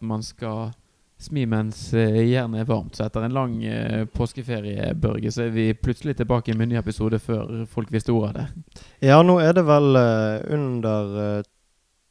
man 0.00 0.22
skal 0.22 0.72
smi 1.18 1.46
mens 1.48 1.94
eh, 1.96 2.20
jernet 2.28 2.62
er 2.62 2.68
varmt. 2.68 2.96
Så 2.96 3.06
etter 3.06 3.24
en 3.24 3.36
lang 3.36 3.56
eh, 3.64 4.04
påskeferie, 4.12 4.92
Børge, 5.00 5.32
så 5.32 5.46
er 5.46 5.54
vi 5.54 5.70
plutselig 5.74 6.16
tilbake 6.18 6.54
med 6.54 6.68
en 6.68 6.74
ny 6.74 6.80
episode 6.80 7.20
før 7.22 7.64
folk 7.70 7.92
visste 7.92 8.12
ordet 8.12 8.28
av 8.28 8.36
det. 8.40 8.82
Ja, 9.08 9.20
nå 9.24 9.38
er 9.40 9.56
det 9.56 9.64
vel 9.68 10.00
eh, 10.00 10.44
under 10.56 11.46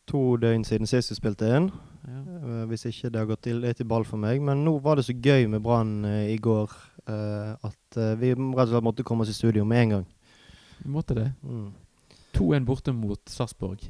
to 0.10 0.24
døgn 0.42 0.66
siden 0.66 0.90
sist 0.90 1.14
vi 1.14 1.20
spilte 1.20 1.52
inn. 1.58 1.70
Ja. 2.06 2.22
Hvis 2.70 2.84
ikke 2.86 3.10
det 3.10 3.18
har 3.18 3.30
gått 3.30 3.48
litt 3.50 3.80
i 3.82 3.88
ball 3.90 4.04
for 4.06 4.22
meg. 4.22 4.38
Men 4.46 4.62
nå 4.66 4.76
var 4.84 5.00
det 5.00 5.08
så 5.08 5.16
gøy 5.18 5.48
med 5.50 5.64
Brann 5.66 6.06
i 6.06 6.36
går 6.38 6.70
at 7.10 7.98
vi 8.22 8.30
rett 8.36 8.44
og 8.46 8.70
slett 8.70 8.86
måtte 8.86 9.06
komme 9.06 9.26
oss 9.26 9.32
i 9.34 9.38
studio 9.38 9.66
med 9.66 9.82
en 9.82 9.94
gang. 9.96 10.06
Vi 10.84 10.94
måtte 10.94 11.18
det. 11.18 11.26
Mm. 11.42 11.72
2-1 12.38 12.68
borte 12.70 12.94
mot 12.94 13.34
Sarpsborg. 13.34 13.88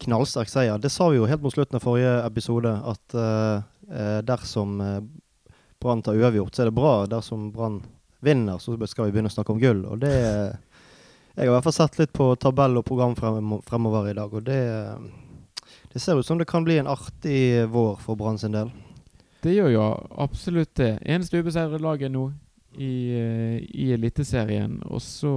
Knallsterk 0.00 0.48
seier. 0.48 0.78
Det 0.80 0.90
sa 0.92 1.08
vi 1.10 1.18
jo 1.18 1.28
helt 1.28 1.42
mot 1.44 1.54
slutten 1.54 1.76
av 1.76 1.84
forrige 1.84 2.12
episode, 2.24 2.72
at 2.92 3.16
eh, 3.16 4.20
dersom 4.26 4.80
eh, 4.84 5.00
Brann 5.80 6.02
tar 6.04 6.18
uavgjort, 6.18 6.54
så 6.54 6.64
er 6.64 6.70
det 6.70 6.76
bra. 6.76 6.94
Dersom 7.10 7.50
Brann 7.54 7.80
vinner, 8.24 8.60
så 8.60 8.76
skal 8.88 9.08
vi 9.08 9.14
begynne 9.14 9.32
å 9.32 9.34
snakke 9.34 9.54
om 9.54 9.62
gull. 9.62 9.84
Og 9.88 10.02
det 10.02 10.12
Jeg 10.12 11.46
har 11.46 11.52
i 11.52 11.54
hvert 11.54 11.64
fall 11.64 11.76
sett 11.76 11.98
litt 12.00 12.12
på 12.12 12.34
tabell 12.36 12.80
og 12.80 12.84
program 12.84 13.14
fremover 13.16 14.10
i 14.10 14.16
dag, 14.18 14.32
og 14.34 14.44
det 14.44 14.60
det 15.92 15.98
ser 15.98 16.18
ut 16.18 16.26
som 16.26 16.38
det 16.38 16.46
kan 16.46 16.64
bli 16.64 16.78
en 16.78 16.86
artig 16.86 17.66
vår 17.70 17.96
for 17.98 18.18
Brann 18.18 18.38
sin 18.38 18.54
del. 18.54 18.70
Det 19.42 19.54
gjør 19.56 19.70
jo 19.72 19.86
absolutt 20.22 20.74
det. 20.78 20.98
Eneste 21.02 21.40
ubeseirede 21.40 21.80
laget 21.82 22.12
nå 22.14 22.28
i, 22.78 22.92
i 23.74 23.88
Eliteserien. 23.96 24.78
Og 24.86 25.02
så 25.02 25.32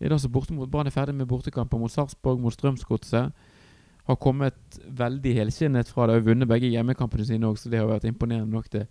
er 0.00 0.06
det 0.06 0.12
altså 0.14 0.30
borte 0.30 0.54
mot 0.54 0.70
Brann 0.70 0.86
er 0.86 0.94
ferdig 0.94 1.16
med 1.18 1.26
bortekamper 1.26 1.80
mot 1.80 1.90
Sarpsborg, 1.90 2.38
mot 2.40 2.54
Strømsgodset. 2.54 3.32
Har 4.10 4.18
kommet 4.18 4.80
veldig 5.00 5.36
helskinnet 5.36 5.90
fra 5.92 6.08
det. 6.08 6.18
Har 6.18 6.26
vunnet 6.26 6.50
begge 6.50 6.70
hjemmekampene 6.72 7.26
sine 7.28 7.48
òg, 7.48 7.58
så 7.60 7.70
det 7.72 7.80
har 7.80 7.88
vært 7.90 8.08
imponerende 8.10 8.50
nok. 8.50 8.70
det. 8.74 8.86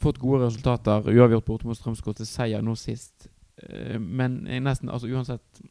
Fått 0.00 0.18
gode 0.22 0.46
resultater. 0.46 1.06
Uavgjort 1.12 1.46
borte 1.46 1.68
mot 1.68 1.78
Strømsgodset. 1.78 2.28
Seier 2.28 2.64
nå 2.64 2.74
sist. 2.78 3.28
Eh, 3.62 3.98
Men 4.00 4.42
nesten, 4.64 4.90
altså 4.90 5.12
uansett 5.12 5.64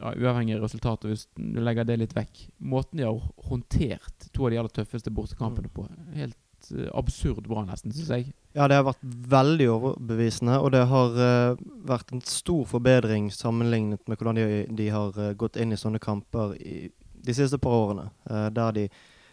ja, 0.00 0.12
uavhengig 0.14 0.56
av 0.56 0.64
resultatet, 0.64 1.10
hvis 1.10 1.26
du 1.36 1.60
legger 1.62 1.86
det 1.86 1.98
litt 2.02 2.14
vekk 2.16 2.46
Måten 2.58 3.00
de 3.00 3.06
har 3.06 3.20
håndtert 3.48 4.28
to 4.34 4.46
av 4.46 4.52
de 4.52 4.60
aller 4.60 4.74
tøffeste 4.74 5.12
bortekampene 5.14 5.70
på, 5.72 5.86
helt 6.16 6.70
eh, 6.74 6.90
absurd 6.96 7.46
bra, 7.48 7.64
nesten, 7.68 7.94
syns 7.94 8.10
jeg. 8.12 8.34
Ja, 8.56 8.68
det 8.70 8.78
har 8.78 8.86
vært 8.86 9.04
veldig 9.34 9.68
overbevisende, 9.72 10.58
og 10.62 10.74
det 10.74 10.84
har 10.90 11.16
uh, 11.18 11.62
vært 11.86 12.12
en 12.14 12.22
stor 12.26 12.62
forbedring 12.70 13.30
sammenlignet 13.34 14.04
med 14.08 14.20
hvordan 14.20 14.38
de, 14.38 14.60
de 14.78 14.90
har 14.94 15.16
uh, 15.18 15.32
gått 15.38 15.58
inn 15.60 15.74
i 15.74 15.80
sånne 15.80 16.02
kamper 16.02 16.54
i 16.60 16.76
de 17.24 17.36
siste 17.36 17.60
par 17.62 17.76
årene. 17.76 18.08
Eh, 18.30 18.48
der 18.54 18.76
de, 18.76 18.88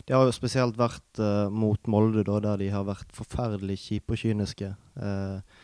Det 0.08 0.16
har 0.16 0.26
jo 0.26 0.34
spesielt 0.34 0.78
vært 0.80 1.20
eh, 1.20 1.50
mot 1.50 1.88
Molde, 1.88 2.24
da, 2.28 2.40
der 2.40 2.58
de 2.58 2.72
har 2.74 2.88
vært 2.88 3.12
forferdelig 3.14 3.78
kjipe 3.84 4.16
og 4.16 4.24
kyniske. 4.24 4.74
Eh, 4.98 5.60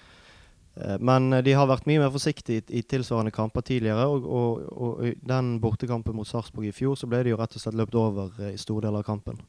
men 1.02 1.31
de 1.42 1.53
har 1.58 1.66
vært 1.66 1.88
mye 1.89 2.03
mer 2.03 2.11
forsiktige 2.14 2.61
i, 2.61 2.80
i 2.80 2.81
tilsvarende 2.86 3.34
kamper 3.34 3.66
tidligere. 3.66 4.06
Og, 4.06 4.25
og, 4.30 4.67
og 4.78 5.06
i 5.09 5.16
den 5.25 5.56
bortekampen 5.64 6.16
mot 6.16 6.30
Sarpsborg 6.30 6.69
i 6.69 6.75
fjor, 6.75 6.94
så 7.00 7.09
ble 7.09 7.23
de 7.25 7.34
jo 7.34 7.39
rett 7.39 7.58
og 7.58 7.64
slett 7.64 7.80
løpt 7.80 7.97
over 7.97 8.36
i 8.52 8.58
store 8.62 8.86
deler 8.86 9.02
av 9.02 9.08
kampen. 9.08 9.41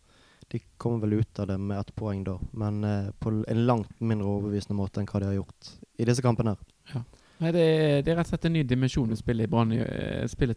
De 0.48 0.60
kom 0.80 1.00
vel 1.00 1.18
ut 1.20 1.38
av 1.38 1.50
det 1.50 1.58
med 1.60 1.76
ett 1.76 1.94
poeng 1.94 2.24
da, 2.24 2.38
men 2.56 2.84
eh, 2.84 3.10
på 3.20 3.34
en 3.44 3.66
langt 3.66 4.00
mindre 4.00 4.30
overbevisende 4.30 4.78
måte 4.78 5.02
enn 5.02 5.08
hva 5.10 5.20
de 5.20 5.28
har 5.28 5.36
gjort 5.36 5.72
i 6.00 6.06
disse 6.08 6.24
kampene. 6.24 6.56
her. 6.94 7.04
Nei, 7.38 7.52
det, 7.54 7.66
det 8.06 8.12
er 8.12 8.16
rett 8.18 8.26
og 8.26 8.32
slett 8.32 8.48
en 8.48 8.56
ny 8.56 8.64
dimensjon 8.66 9.12
i 9.12 9.18
spillet 9.18 9.46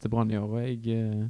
til 0.02 0.13
Brann 0.13 0.31
i 0.31 0.39
år. 0.39 0.47
Og 0.47 0.63
jeg, 0.63 0.80
eh, 0.95 1.28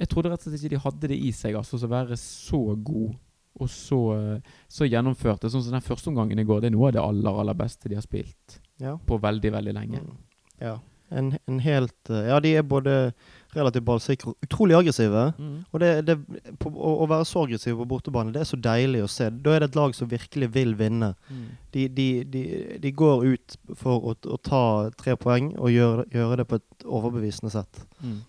jeg 0.00 0.08
trodde 0.12 0.30
rett 0.32 0.40
og 0.42 0.48
slett 0.48 0.62
ikke 0.64 0.74
de 0.74 0.84
hadde 0.86 1.10
det 1.12 1.18
i 1.20 1.32
seg, 1.36 1.58
altså, 1.60 1.76
å 1.80 1.90
være 1.92 2.16
så 2.20 2.62
god 2.80 3.18
og 3.60 3.68
så, 3.68 3.98
eh, 4.14 4.52
så 4.70 4.86
gjennomførte. 4.86 5.50
Sånn 5.50 5.64
som 5.66 5.74
den 5.74 5.84
første 5.84 6.08
omgangen 6.08 6.38
i 6.38 6.44
går, 6.46 6.62
det 6.62 6.70
er 6.70 6.76
noe 6.76 6.88
av 6.88 6.94
det 6.96 7.02
aller, 7.02 7.40
aller 7.42 7.56
beste 7.58 7.90
de 7.90 7.98
har 7.98 8.06
spilt 8.06 8.60
Ja. 8.80 8.94
på 8.96 9.18
veldig, 9.20 9.50
veldig 9.52 9.74
lenge. 9.76 10.00
Mm. 10.00 10.16
Ja. 10.62 10.78
En, 11.10 11.32
en 11.50 11.58
helt 11.58 12.08
eh, 12.08 12.28
Ja, 12.30 12.38
de 12.40 12.52
er 12.54 12.62
både 12.62 13.12
relativt 13.56 13.84
ballsikre 13.84 14.30
og 14.30 14.46
utrolig 14.46 14.76
aggressive. 14.78 15.24
Mm. 15.36 15.56
Og 15.74 15.80
det, 15.82 15.90
det, 16.06 16.16
på, 16.62 16.70
å, 16.70 16.92
å 17.02 17.08
være 17.10 17.26
så 17.26 17.42
aggressiv 17.42 17.74
på 17.80 17.88
bortebane, 17.90 18.30
det 18.32 18.44
er 18.44 18.48
så 18.52 18.56
deilig 18.62 19.02
å 19.02 19.10
se. 19.10 19.26
Da 19.42 19.56
er 19.56 19.64
det 19.64 19.72
et 19.72 19.78
lag 19.80 19.96
som 19.98 20.08
virkelig 20.08 20.52
vil 20.54 20.76
vinne. 20.78 21.10
Mm. 21.28 21.44
De, 21.74 21.88
de, 21.98 22.08
de, 22.30 22.44
de 22.86 22.92
går 23.02 23.26
ut 23.34 23.58
for 23.74 24.12
å, 24.12 24.14
å 24.14 24.38
ta 24.38 24.62
tre 25.02 25.16
poeng 25.18 25.50
og 25.58 25.74
gjøre, 25.74 26.06
gjøre 26.14 26.38
det 26.44 26.46
på 26.52 26.60
et 26.62 26.86
overbevisende 26.86 27.50
sett. 27.58 27.82
Mm. 27.98 28.20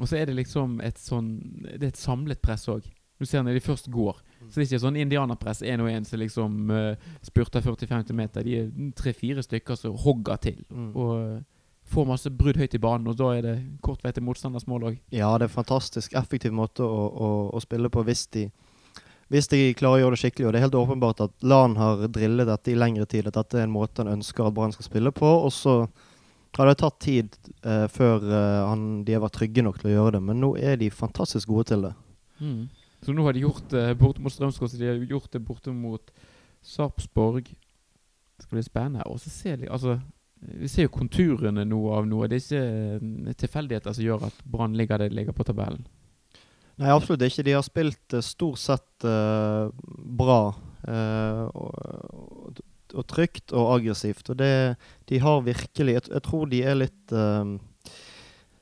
Og 0.00 0.08
så 0.08 0.16
er 0.16 0.30
det 0.30 0.38
liksom 0.38 0.78
et 0.84 0.98
sånn 0.98 1.28
Det 1.66 1.82
er 1.82 1.92
et 1.92 2.00
samlet 2.00 2.40
press 2.42 2.66
òg. 2.72 2.86
Du 3.20 3.26
ser 3.28 3.44
når 3.44 3.58
de 3.58 3.60
først 3.60 3.90
går. 3.92 4.16
Så 4.48 4.56
det 4.56 4.62
er 4.62 4.68
ikke 4.70 4.84
sånn 4.86 4.96
indianerpress 4.96 5.60
én 5.68 5.82
og 5.84 5.90
én 5.92 6.06
som 6.08 6.20
liksom 6.22 6.70
uh, 6.72 7.08
spurter 7.26 7.60
40-50 7.60 8.16
meter. 8.16 8.46
De 8.46 8.54
er 8.62 8.70
tre-fire 8.96 9.44
stykker 9.44 9.76
som 9.76 9.98
hogger 10.00 10.40
til. 10.40 10.62
Mm. 10.72 10.86
Og 10.96 11.10
eh, 11.18 11.42
får 11.92 12.08
masse 12.08 12.32
brudd 12.32 12.56
høyt 12.56 12.74
i 12.74 12.80
banen, 12.80 13.10
og 13.10 13.18
da 13.18 13.28
er 13.36 13.44
det 13.44 13.54
kort 13.84 14.00
vei 14.04 14.14
til 14.16 14.24
motstanders 14.24 14.64
mål 14.70 14.88
òg. 14.88 14.98
Ja, 15.12 15.34
det 15.36 15.44
er 15.44 15.50
en 15.50 15.58
fantastisk 15.58 16.16
effektiv 16.16 16.54
måte 16.56 16.86
å, 16.86 17.06
å, 17.10 17.30
å 17.52 17.62
spille 17.62 17.90
på 17.92 18.04
hvis 18.08 18.24
de, 18.32 18.46
hvis 19.28 19.50
de 19.52 19.62
klarer 19.76 20.00
å 20.00 20.04
gjøre 20.06 20.16
det 20.16 20.22
skikkelig. 20.22 20.46
Og 20.46 20.54
det 20.54 20.60
er 20.60 20.66
helt 20.68 20.80
åpenbart 20.80 21.24
at 21.26 21.36
Lan 21.44 21.76
har 21.80 22.06
drillet 22.08 22.48
dette 22.48 22.72
i 22.72 22.78
lengre 22.78 23.04
tid, 23.10 23.28
at 23.28 23.36
dette 23.36 23.60
er 23.60 23.68
en 23.68 23.74
måte 23.74 24.00
han 24.00 24.14
ønsker 24.16 24.48
at 24.48 24.56
Brann 24.56 24.72
skal 24.72 24.88
spille 24.88 25.12
på. 25.12 25.34
Og 25.44 25.52
så 25.52 25.82
har 26.58 26.66
det 26.66 26.78
tatt 26.80 26.98
tid 27.02 27.36
eh, 27.62 27.86
før 27.92 28.24
eh, 28.26 28.60
han, 28.66 28.84
de 29.06 29.14
har 29.14 29.22
vært 29.22 29.38
trygge 29.38 29.64
nok 29.64 29.80
til 29.80 29.90
å 29.90 29.94
gjøre 29.94 30.16
det, 30.18 30.22
men 30.26 30.40
nå 30.42 30.54
er 30.58 30.78
de 30.80 30.90
fantastisk 30.90 31.50
gode 31.52 31.68
til 31.70 31.86
det. 31.86 31.92
Mm. 32.40 32.62
Så 33.04 33.14
nå 33.16 33.24
har 33.24 33.36
de 33.36 33.44
gjort 33.44 33.68
det 33.72 33.84
borte 34.00 34.22
mot 34.24 34.34
Strømsgodset, 34.34 34.80
de 34.80 34.90
har 34.90 35.04
gjort 35.08 35.30
det 35.32 35.42
borte 35.44 35.72
mot 35.72 36.10
Sarpsborg. 36.66 37.46
Det 37.48 38.44
skal 38.44 38.58
bli 38.58 38.64
spennende. 38.66 39.06
Og 39.08 39.20
så 39.20 39.30
ser 39.32 39.60
de 39.60 39.70
Altså, 39.72 39.98
vi 40.40 40.68
ser 40.68 40.88
jo 40.88 40.92
konturene 40.94 41.64
nå 41.68 41.80
av 41.92 42.08
noe. 42.08 42.28
Det 42.28 42.38
er 42.38 42.44
ikke 42.44 43.30
eh, 43.30 43.34
tilfeldigheter 43.40 43.96
som 43.96 44.04
gjør 44.04 44.28
at 44.30 44.44
Brann 44.44 44.76
ligger 44.76 45.00
der 45.00 45.12
de 45.12 45.18
ligger 45.20 45.36
på 45.36 45.44
tabellen. 45.48 45.86
Nei, 46.80 46.88
absolutt 46.94 47.26
ikke. 47.26 47.44
De 47.44 47.56
har 47.56 47.64
spilt 47.64 48.16
eh, 48.16 48.24
stort 48.24 48.60
sett 48.60 49.04
uh, 49.04 49.68
bra. 50.20 50.40
eh, 50.88 51.44
og, 53.00 53.06
trygt 53.10 53.54
og 53.56 53.74
aggressivt. 53.76 54.32
Og 54.32 54.38
det 54.40 54.76
De 55.08 55.18
har 55.18 55.42
virkelig 55.46 55.96
Jeg, 55.98 56.08
jeg 56.10 56.24
tror 56.26 56.48
de 56.50 56.62
er 56.62 56.78
litt 56.78 57.14
uh, 57.14 57.56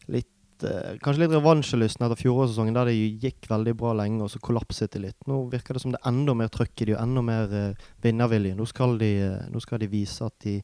Litt 0.09 0.67
uh, 0.67 0.95
Kanskje 1.03 1.25
litt 1.25 1.35
revansjelystne 1.37 2.09
etter 2.09 2.23
fjorårssesongen, 2.23 2.77
der 2.79 2.91
det 2.91 2.97
gikk 3.23 3.51
veldig 3.51 3.75
bra 3.79 3.95
lenge, 3.99 4.23
og 4.25 4.33
så 4.33 4.41
kollapset 4.43 4.95
de 4.95 5.05
litt. 5.07 5.19
Nå 5.31 5.45
virker 5.53 5.77
det 5.77 5.83
som 5.85 5.95
det 5.95 6.01
er 6.01 6.11
enda 6.11 6.35
mer 6.39 6.51
trøkk 6.53 6.83
i 6.83 6.89
de, 6.89 6.97
og 6.97 7.03
enda 7.05 7.25
mer 7.27 7.53
uh, 7.53 7.91
vinnervilje. 8.05 8.57
Nå 8.59 8.67
skal, 8.71 8.97
de, 9.01 9.13
nå 9.53 9.63
skal 9.63 9.83
de 9.83 9.91
vise 9.93 10.25
at 10.25 10.35
de 10.47 10.59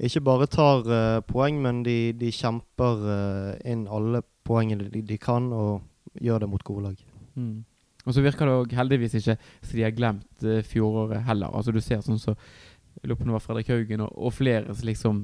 ikke 0.00 0.22
bare 0.24 0.46
tar 0.48 0.86
poeng, 1.28 1.58
men 1.60 1.82
de, 1.84 2.14
de 2.16 2.30
kjemper 2.32 3.02
inn 3.68 3.82
alle 3.84 4.22
poengene 4.48 4.86
de, 4.88 5.02
de 5.04 5.18
kan, 5.20 5.50
og 5.52 6.22
gjør 6.24 6.40
det 6.40 6.48
mot 6.48 6.64
gode 6.64 6.86
lag. 6.86 7.02
Mm. 7.36 7.58
Og 8.06 8.16
så 8.16 8.24
virker 8.24 8.48
det 8.48 8.78
heldigvis 8.78 9.18
ikke 9.18 9.36
så 9.36 9.76
de 9.76 9.84
har 9.84 9.94
glemt 9.96 10.46
fjoråret 10.66 11.24
heller. 11.26 11.52
Altså 11.52 11.72
Du 11.72 11.80
ser 11.84 12.00
sånn 12.04 12.20
så 12.20 12.36
jeg 13.02 13.08
lurer 13.08 13.16
på 13.16 13.22
om 13.24 13.28
det 13.30 13.32
var 13.38 13.40
Fredrik 13.44 13.68
Haugen 13.72 14.00
og, 14.04 14.10
og 14.26 14.32
flere 14.36 14.74
som 14.76 14.84
liksom 14.86 15.20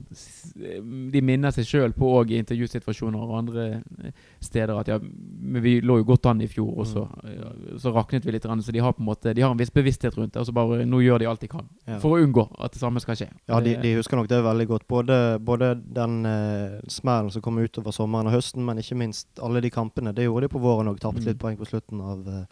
De 1.12 1.20
minner 1.20 1.52
seg 1.52 1.66
sjøl 1.68 1.92
på 1.92 2.08
òg 2.22 2.30
i 2.32 2.38
intervjusituasjoner 2.40 3.20
og 3.20 3.34
andre 3.38 3.66
eh, 4.06 4.12
steder 4.40 4.72
at 4.80 4.88
ja, 4.88 4.96
men 5.00 5.60
vi 5.62 5.74
lå 5.84 5.98
jo 6.00 6.06
godt 6.08 6.26
an 6.30 6.40
i 6.40 6.48
fjor, 6.48 6.70
og 6.80 6.86
så, 6.88 7.02
ja, 7.28 7.50
så 7.82 7.92
raknet 7.92 8.24
vi 8.24 8.32
litt. 8.32 8.46
Så 8.46 8.72
de 8.72 8.80
har 8.80 8.94
på 8.96 9.02
en 9.04 9.08
måte 9.10 9.34
De 9.36 9.42
har 9.44 9.52
en 9.52 9.60
viss 9.60 9.70
bevissthet 9.74 10.16
rundt 10.16 10.32
det, 10.34 10.40
og 10.40 10.46
så 10.48 10.54
bare 10.56 10.86
nå 10.88 11.00
gjør 11.04 11.20
de 11.20 11.28
alt 11.30 11.40
de 11.44 11.48
kan 11.52 11.68
Ja. 11.86 11.98
for 12.02 12.16
å 12.16 12.22
unngå 12.24 12.46
at 12.58 12.72
det 12.72 12.80
samme 12.80 13.00
skal 13.04 13.16
skje. 13.20 13.28
Ja, 13.48 13.60
de, 13.60 13.76
de 13.82 13.94
husker 13.98 14.16
nok 14.16 14.28
det 14.32 14.40
veldig 14.44 14.66
godt. 14.72 14.86
Både, 14.88 15.18
både 15.42 15.74
den 15.76 16.24
eh, 16.26 16.80
smellen 16.88 17.30
som 17.34 17.42
kom 17.44 17.58
utover 17.60 17.92
sommeren 17.92 18.26
og 18.30 18.36
høsten, 18.38 18.64
men 18.64 18.78
ikke 18.80 18.96
minst 18.98 19.28
alle 19.42 19.60
de 19.60 19.70
kampene. 19.70 20.14
Det 20.16 20.24
gjorde 20.26 20.46
de 20.48 20.52
på 20.56 20.62
våren 20.64 20.88
òg. 20.88 20.98
Tapte 21.02 21.20
Mm. 21.20 21.28
litt 21.28 21.38
poeng 21.42 21.56
på 21.60 21.66
slutten 21.68 22.00
av, 22.00 22.26
eh, 22.28 22.44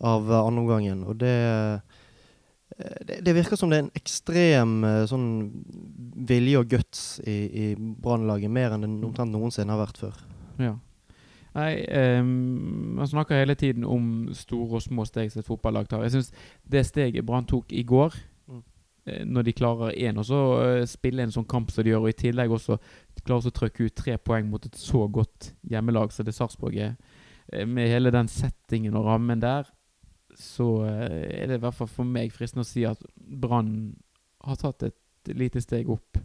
av 0.00 0.30
eh, 0.30 0.40
andre 0.46 0.62
omgangen. 0.64 1.04
Og 1.08 1.16
det, 1.18 1.28
eh, 1.28 1.80
det 2.78 3.20
Det 3.24 3.34
virker 3.34 3.56
som 3.56 3.70
det 3.70 3.78
er 3.78 3.84
en 3.86 3.94
ekstrem 3.96 4.72
eh, 4.84 5.04
sånn 5.08 5.28
vilje 6.28 6.58
og 6.60 6.68
guts 6.68 7.04
i, 7.24 7.36
i 7.46 7.66
Brannlaget, 7.76 8.50
mer 8.52 8.74
enn 8.76 8.84
det 8.84 8.90
omtrent 9.06 9.32
noensinne 9.32 9.72
har 9.72 9.80
vært 9.86 10.00
før. 10.02 10.18
Ja. 10.60 10.74
Nei, 11.56 11.70
um, 12.20 12.96
Man 12.98 13.08
snakker 13.08 13.38
hele 13.40 13.54
tiden 13.56 13.84
om 13.88 14.28
store 14.36 14.76
og 14.76 14.82
små 14.84 15.06
steg 15.08 15.30
som 15.32 15.40
et 15.40 15.48
fotballag 15.48 15.88
tar. 15.88 16.02
Jeg 16.04 16.12
syns 16.18 16.32
det 16.68 16.82
steget 16.84 17.24
Brann 17.24 17.48
tok 17.48 17.72
i 17.72 17.82
går, 17.82 18.12
Mm. 18.46 18.62
eh, 19.06 19.24
når 19.24 19.42
de 19.42 19.52
klarer 19.52 19.96
én, 19.96 20.18
og 20.18 20.24
så 20.28 20.40
eh, 20.62 20.84
spille 20.86 21.22
en 21.22 21.32
sånn 21.32 21.48
kamp 21.48 21.70
som 21.70 21.82
de 21.84 21.90
gjør, 21.90 22.04
og 22.04 22.08
i 22.12 22.20
tillegg 22.20 22.50
også 22.52 22.76
klarer 23.24 23.48
å 23.48 23.56
trykke 23.56 23.86
ut 23.88 23.94
tre 23.96 24.18
poeng 24.18 24.50
mot 24.50 24.66
et 24.66 24.76
så 24.76 25.08
godt 25.10 25.54
hjemmelag 25.68 26.12
som 26.12 26.24
det 26.26 26.34
Sarpsborg 26.34 26.76
er, 26.76 26.96
med 27.64 27.88
hele 27.88 28.10
den 28.10 28.28
settingen 28.28 28.94
og 28.96 29.06
rammen 29.06 29.40
der, 29.40 29.64
så 30.38 30.68
eh, 30.86 31.42
er 31.42 31.50
det 31.50 31.58
i 31.58 31.64
hvert 31.64 31.76
fall 31.76 31.90
for 31.90 32.08
meg 32.08 32.34
fristende 32.34 32.64
å 32.66 32.68
si 32.68 32.84
at 32.88 33.02
Brann 33.16 33.96
har 34.46 34.58
tatt 34.60 34.86
et 34.86 35.34
lite 35.34 35.62
steg 35.64 35.88
opp, 35.90 36.20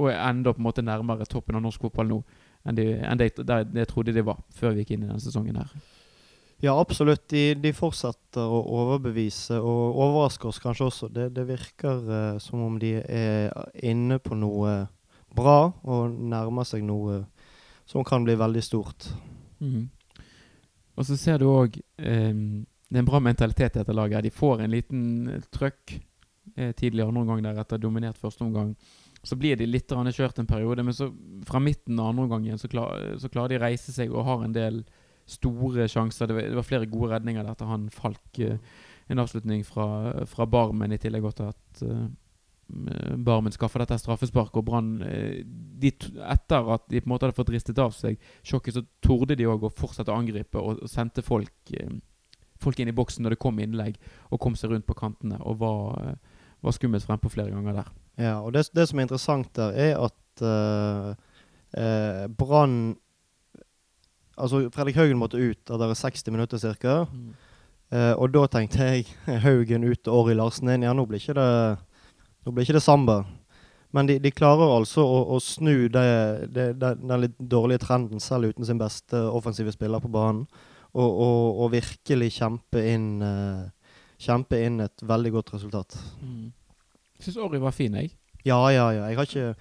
og 0.00 0.10
er 0.10 0.20
enda 0.24 0.54
på 0.54 0.62
en 0.62 0.68
måte 0.68 0.84
nærmere 0.84 1.28
toppen 1.28 1.58
av 1.58 1.64
norsk 1.64 1.82
fotball 1.84 2.08
nå 2.08 2.20
enn, 2.66 2.76
de, 2.76 2.86
enn 3.04 3.20
det, 3.20 3.32
det, 3.38 3.58
det 3.70 3.84
jeg 3.84 3.90
trodde 3.92 4.14
de 4.16 4.24
var 4.26 4.40
før 4.56 4.74
vi 4.74 4.84
gikk 4.84 4.94
inn 4.96 5.04
i 5.04 5.10
denne 5.10 5.22
sesongen 5.22 5.60
her. 5.60 5.74
Ja, 6.60 6.74
absolutt. 6.76 7.22
De, 7.32 7.54
de 7.56 7.72
fortsetter 7.72 8.44
å 8.44 8.60
overbevise 8.82 9.56
og 9.64 9.96
overraske 9.96 10.50
oss 10.50 10.58
kanskje 10.60 10.88
også. 10.90 11.08
Det, 11.08 11.30
det 11.32 11.46
virker 11.48 12.02
uh, 12.04 12.40
som 12.42 12.60
om 12.66 12.74
de 12.80 12.98
er 13.00 13.48
inne 13.80 14.18
på 14.20 14.36
noe 14.36 14.74
bra 15.36 15.70
og 15.88 16.12
nærmer 16.12 16.68
seg 16.68 16.84
noe 16.84 17.22
som 17.88 18.04
kan 18.04 18.26
bli 18.26 18.36
veldig 18.36 18.64
stort. 18.64 19.08
Mm. 19.64 19.88
Og 21.00 21.08
så 21.08 21.16
ser 21.16 21.40
du 21.40 21.48
òg 21.48 21.80
Det 22.90 22.98
er 22.98 23.04
en 23.04 23.10
bra 23.10 23.20
mentalitet 23.22 23.76
i 23.76 23.80
dette 23.80 23.94
laget. 23.94 24.24
De 24.26 24.32
får 24.34 24.64
en 24.64 24.72
liten 24.74 25.04
eh, 25.30 25.44
trøkk 25.54 25.94
eh, 26.56 26.72
tidlig 26.76 27.06
andre 27.06 27.22
omgang 27.22 27.44
der 27.46 27.60
etter 27.62 27.78
dominert 27.78 28.18
første 28.18 28.44
omgang. 28.44 28.74
Så 29.22 29.36
blir 29.36 29.58
de 29.60 29.68
litt 29.68 29.92
kjørt 29.92 30.40
en 30.40 30.48
periode, 30.48 30.82
men 30.82 30.96
så 30.96 31.10
fra 31.46 31.60
midten 31.60 31.98
av 32.00 32.10
andre 32.10 32.24
omgang 32.24 32.58
så, 32.58 32.68
klar, 32.72 33.18
så 33.20 33.28
klarer 33.28 33.52
de 33.52 33.60
å 33.60 33.66
reise 33.66 33.92
seg 33.92 34.10
og 34.10 34.24
har 34.26 34.44
en 34.44 34.56
del 34.56 34.82
store 35.30 35.86
sjanser. 35.88 36.26
Det 36.26 36.56
var, 36.56 36.66
flere 36.66 36.88
gode 36.90 37.12
redninger 37.14 37.44
der 37.44 37.52
etter 37.52 37.70
han 37.70 37.90
Falk. 37.94 38.38
eh, 38.38 38.58
en 39.10 39.18
avslutning 39.18 39.64
fra, 39.66 39.86
fra 40.30 40.46
Barmen, 40.46 40.92
i 40.94 40.98
tillegg 40.98 41.24
til 41.34 41.50
at 41.50 41.80
eh, 41.82 42.04
Barmen 43.18 43.52
skaffa 43.52 43.82
dette 43.82 43.98
straffesparket. 43.98 44.60
Og 44.60 44.66
Brann 44.66 44.92
eh, 45.02 45.40
de 45.80 45.90
Etter 45.90 46.70
at 46.74 46.86
de 46.90 47.00
på 47.00 47.08
en 47.08 47.14
måte 47.14 47.26
hadde 47.26 47.38
fått 47.38 47.52
ristet 47.54 47.80
av 47.82 47.94
seg 47.96 48.20
sjokket, 48.46 48.78
så 48.78 48.84
torde 49.02 49.36
de 49.38 49.48
òg 49.50 49.66
å 49.66 49.72
fortsette 49.74 50.12
å 50.12 50.20
angripe 50.20 50.60
og, 50.60 50.84
og 50.84 50.90
sendte 50.90 51.24
folk, 51.26 51.58
eh, 51.74 51.90
folk 52.60 52.80
inn 52.80 52.90
i 52.92 52.96
boksen 52.96 53.24
når 53.24 53.34
det 53.34 53.42
kom 53.42 53.60
innlegg, 53.62 53.98
og 54.30 54.40
kom 54.42 54.56
seg 54.58 54.72
rundt 54.72 54.88
på 54.88 54.96
kantene. 54.98 55.40
Og 55.44 55.60
var, 55.60 56.00
eh, 56.04 56.48
var 56.64 56.76
skummelt 56.76 57.06
frempå 57.06 57.32
flere 57.32 57.52
ganger 57.54 57.80
der. 57.80 57.92
Ja, 58.20 58.34
og 58.40 58.52
det, 58.54 58.68
det 58.76 58.88
som 58.88 59.00
er 59.00 59.08
interessant 59.08 59.52
der, 59.56 59.72
er 59.72 60.00
at 60.08 60.44
uh, 60.44 61.14
uh, 61.76 62.26
Brann 62.28 62.96
Altså, 64.40 64.70
Fredrik 64.72 64.96
Haugen 64.96 65.18
måtte 65.20 65.36
ut 65.36 65.68
etter 65.68 65.90
60 65.94 66.32
minutter 66.32 66.62
ca. 66.80 66.94
Eh, 67.90 68.12
og 68.14 68.30
da 68.32 68.46
tenkte 68.50 68.86
jeg 68.86 69.04
Haugen 69.44 69.84
ut 69.84 70.08
og 70.08 70.22
Orri 70.22 70.36
Larsen 70.38 70.70
inn. 70.72 70.86
Ja, 70.86 70.94
nå 70.96 71.06
blir 71.10 71.20
ikke 71.20 71.36
det, 71.36 71.50
nå 72.46 72.54
blir 72.54 72.64
ikke 72.64 72.78
det 72.78 72.84
samba. 72.86 73.18
Men 73.92 74.06
de, 74.06 74.20
de 74.22 74.30
klarer 74.30 74.70
altså 74.70 75.02
å, 75.02 75.22
å 75.34 75.40
snu 75.42 75.88
det, 75.90 76.06
det, 76.54 76.66
det, 76.78 76.92
den 77.02 77.24
litt 77.24 77.38
dårlige 77.38 77.82
trenden, 77.82 78.22
selv 78.22 78.52
uten 78.52 78.66
sin 78.66 78.78
beste 78.78 79.18
offensive 79.34 79.74
spiller 79.74 80.02
på 80.02 80.12
banen, 80.14 80.44
og, 80.92 81.10
og, 81.10 81.60
og 81.64 81.72
virkelig 81.74 82.30
kjempe 82.38 82.82
inn, 82.92 83.10
uh, 83.22 83.68
kjempe 84.20 84.58
inn 84.66 84.80
et 84.84 85.04
veldig 85.06 85.34
godt 85.38 85.54
resultat. 85.54 85.98
Mm. 86.22 86.48
Syns 87.20 87.38
Orry 87.40 87.60
var 87.62 87.76
fin, 87.76 87.94
jeg. 88.00 88.14
Ja, 88.46 88.58
ja, 88.72 88.88
ja. 88.96 89.06
Jeg 89.10 89.18
har 89.18 89.28
ikke 89.28 89.54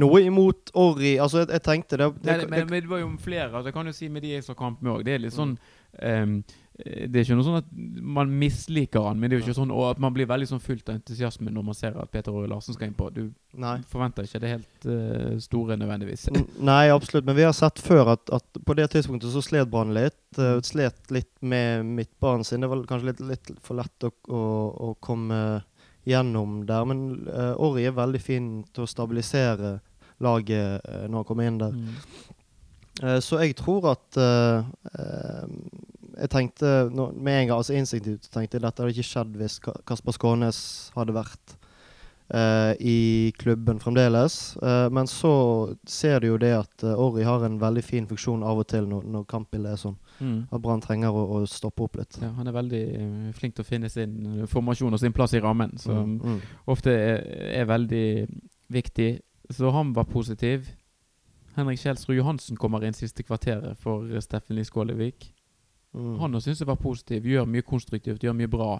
noe 0.00 0.22
imot 0.24 0.72
Orry. 0.78 1.16
Altså, 1.20 1.42
jeg, 1.42 1.50
jeg 1.56 1.64
tenkte 1.66 1.98
det, 2.00 2.10
det, 2.20 2.28
Nei, 2.30 2.38
det, 2.40 2.50
men, 2.50 2.66
men 2.70 2.84
det 2.84 2.90
var 2.90 3.02
jo 3.02 3.10
flere. 3.20 3.50
Altså, 3.50 3.68
jeg 3.70 3.76
kan 3.76 3.90
jo 3.90 3.96
si 3.96 4.08
med 4.12 4.24
de 4.24 4.34
jeg 4.36 4.46
så 4.46 4.56
kamp 4.58 4.82
med 4.82 4.94
òg. 4.94 5.04
Det 5.06 5.16
er 5.16 5.24
litt 5.24 5.36
sånn 5.36 5.56
ehm, 6.00 6.38
Det 6.72 7.18
er 7.18 7.26
ikke 7.26 7.36
noe 7.36 7.44
sånn 7.44 7.58
at 7.60 7.66
man 8.16 8.30
misliker 8.40 9.04
han, 9.04 9.18
men 9.20 9.28
det 9.28 9.36
er 9.36 9.42
jo 9.42 9.44
ikke 9.44 9.58
sånn 9.58 9.72
at 9.76 9.98
man 10.00 10.14
blir 10.16 10.28
veldig 10.30 10.48
sånn 10.48 10.62
fullt 10.62 10.88
av 10.88 10.96
entusiasme 10.96 11.52
når 11.52 11.66
man 11.66 11.76
ser 11.76 11.98
at 12.00 12.10
Peter 12.14 12.32
Åre 12.32 12.48
Larsen 12.48 12.76
skal 12.76 12.88
inn 12.88 12.96
på. 12.96 13.10
Du 13.12 13.26
Nei. 13.60 13.74
forventer 13.92 14.24
ikke 14.24 14.40
det 14.40 14.54
helt 14.54 14.86
uh, 14.88 15.36
store 15.44 15.76
nødvendigvis. 15.76 16.30
Nei, 16.64 16.86
absolutt. 16.94 17.28
Men 17.28 17.36
vi 17.36 17.44
har 17.44 17.52
sett 17.56 17.82
før 17.84 18.14
at, 18.14 18.24
at 18.32 18.62
på 18.64 18.78
det 18.78 18.88
tidspunktet 18.94 19.34
så 19.34 19.44
slet 19.44 19.70
Brann 19.70 19.92
litt. 19.94 20.18
Uh, 20.40 20.56
slet 20.64 21.12
litt 21.12 21.32
med 21.44 21.84
midtbanen 22.00 22.48
sin. 22.48 22.64
Det 22.64 22.72
var 22.72 22.86
kanskje 22.88 23.12
litt, 23.12 23.22
litt 23.34 23.54
for 23.60 23.78
lett 23.78 24.08
å, 24.08 24.14
å, 24.32 24.42
å 24.88 24.92
komme 25.04 25.42
gjennom 26.08 26.62
der. 26.66 26.88
Men 26.88 27.06
uh, 27.28 27.52
Orri 27.60 27.84
er 27.86 28.00
veldig 28.00 28.24
fin 28.24 28.52
til 28.72 28.86
å 28.86 28.90
stabilisere 28.90 29.76
laget 30.24 30.80
uh, 30.88 31.04
når 31.04 31.20
han 31.20 31.28
kommer 31.28 31.52
inn 31.52 31.60
der. 31.60 31.76
Mm. 31.76 32.32
Eh, 33.00 33.18
så 33.24 33.40
jeg 33.40 33.56
tror 33.56 33.88
at 33.94 34.18
eh, 34.20 34.64
eh, 34.98 35.46
Jeg 36.18 36.30
tenkte 36.32 36.70
nå, 36.92 37.10
med 37.16 37.40
en 37.40 37.48
gang, 37.48 37.56
altså 37.58 37.76
instinktivt 37.76 38.30
tenkte 38.32 38.58
jeg 38.58 38.64
dette 38.66 38.82
hadde 38.82 38.94
ikke 38.94 39.10
skjedd 39.10 39.36
hvis 39.40 39.58
Kasper 39.62 40.16
Skånes 40.16 40.62
hadde 40.96 41.14
vært 41.16 41.56
uh, 42.34 42.72
i 42.80 43.32
klubben 43.38 43.80
fremdeles. 43.80 44.56
Uh, 44.62 44.88
men 44.92 45.06
så 45.10 45.32
ser 45.88 46.20
du 46.20 46.30
jo 46.32 46.38
det 46.40 46.52
at 46.56 46.84
uh, 46.86 46.94
Orri 47.00 47.26
har 47.26 47.44
en 47.46 47.58
veldig 47.60 47.84
fin 47.84 48.08
funksjon 48.08 48.44
av 48.46 48.62
og 48.62 48.68
til 48.72 48.88
når, 48.90 49.06
når 49.14 49.26
kampbildet 49.30 49.74
er 49.74 49.80
sånn. 49.80 49.98
Mm. 50.20 50.38
At 50.50 50.62
Brann 50.64 50.84
trenger 50.84 51.16
å, 51.16 51.24
å 51.36 51.42
stoppe 51.50 51.86
opp 51.86 51.98
litt. 52.00 52.18
Ja, 52.22 52.32
han 52.38 52.48
er 52.48 52.56
veldig 52.56 52.84
flink 53.38 53.56
til 53.56 53.66
å 53.66 53.68
finne 53.68 53.90
sin 53.92 54.46
formasjon 54.50 54.94
og 54.94 55.02
sin 55.02 55.14
plass 55.16 55.36
i 55.36 55.42
rammen, 55.42 55.76
som 55.80 56.00
Mm, 56.02 56.14
mm. 56.18 56.38
ofte 56.72 56.92
er, 56.92 57.20
er 57.60 57.66
veldig 57.68 58.06
viktig. 58.72 59.10
Så 59.52 59.70
han 59.70 59.92
var 59.94 60.08
positiv. 60.10 60.66
Henrik 61.54 61.78
Kjelsrud 61.82 62.16
Johansen 62.16 62.58
kommer 62.58 62.84
inn 62.84 62.96
siste 62.96 63.22
kvarteret 63.26 63.78
for 63.80 64.08
Steffen 64.24 64.56
Lie 64.56 64.66
Skålevik. 64.66 65.28
Mm. 65.94 66.16
Han 66.22 66.40
syns 66.40 66.60
jeg 66.62 66.68
var 66.68 66.76
positiv. 66.80 67.26
Gjør 67.28 67.46
mye 67.48 67.62
konstruktivt, 67.66 68.22
gjør 68.24 68.36
mye 68.38 68.48
bra 68.52 68.70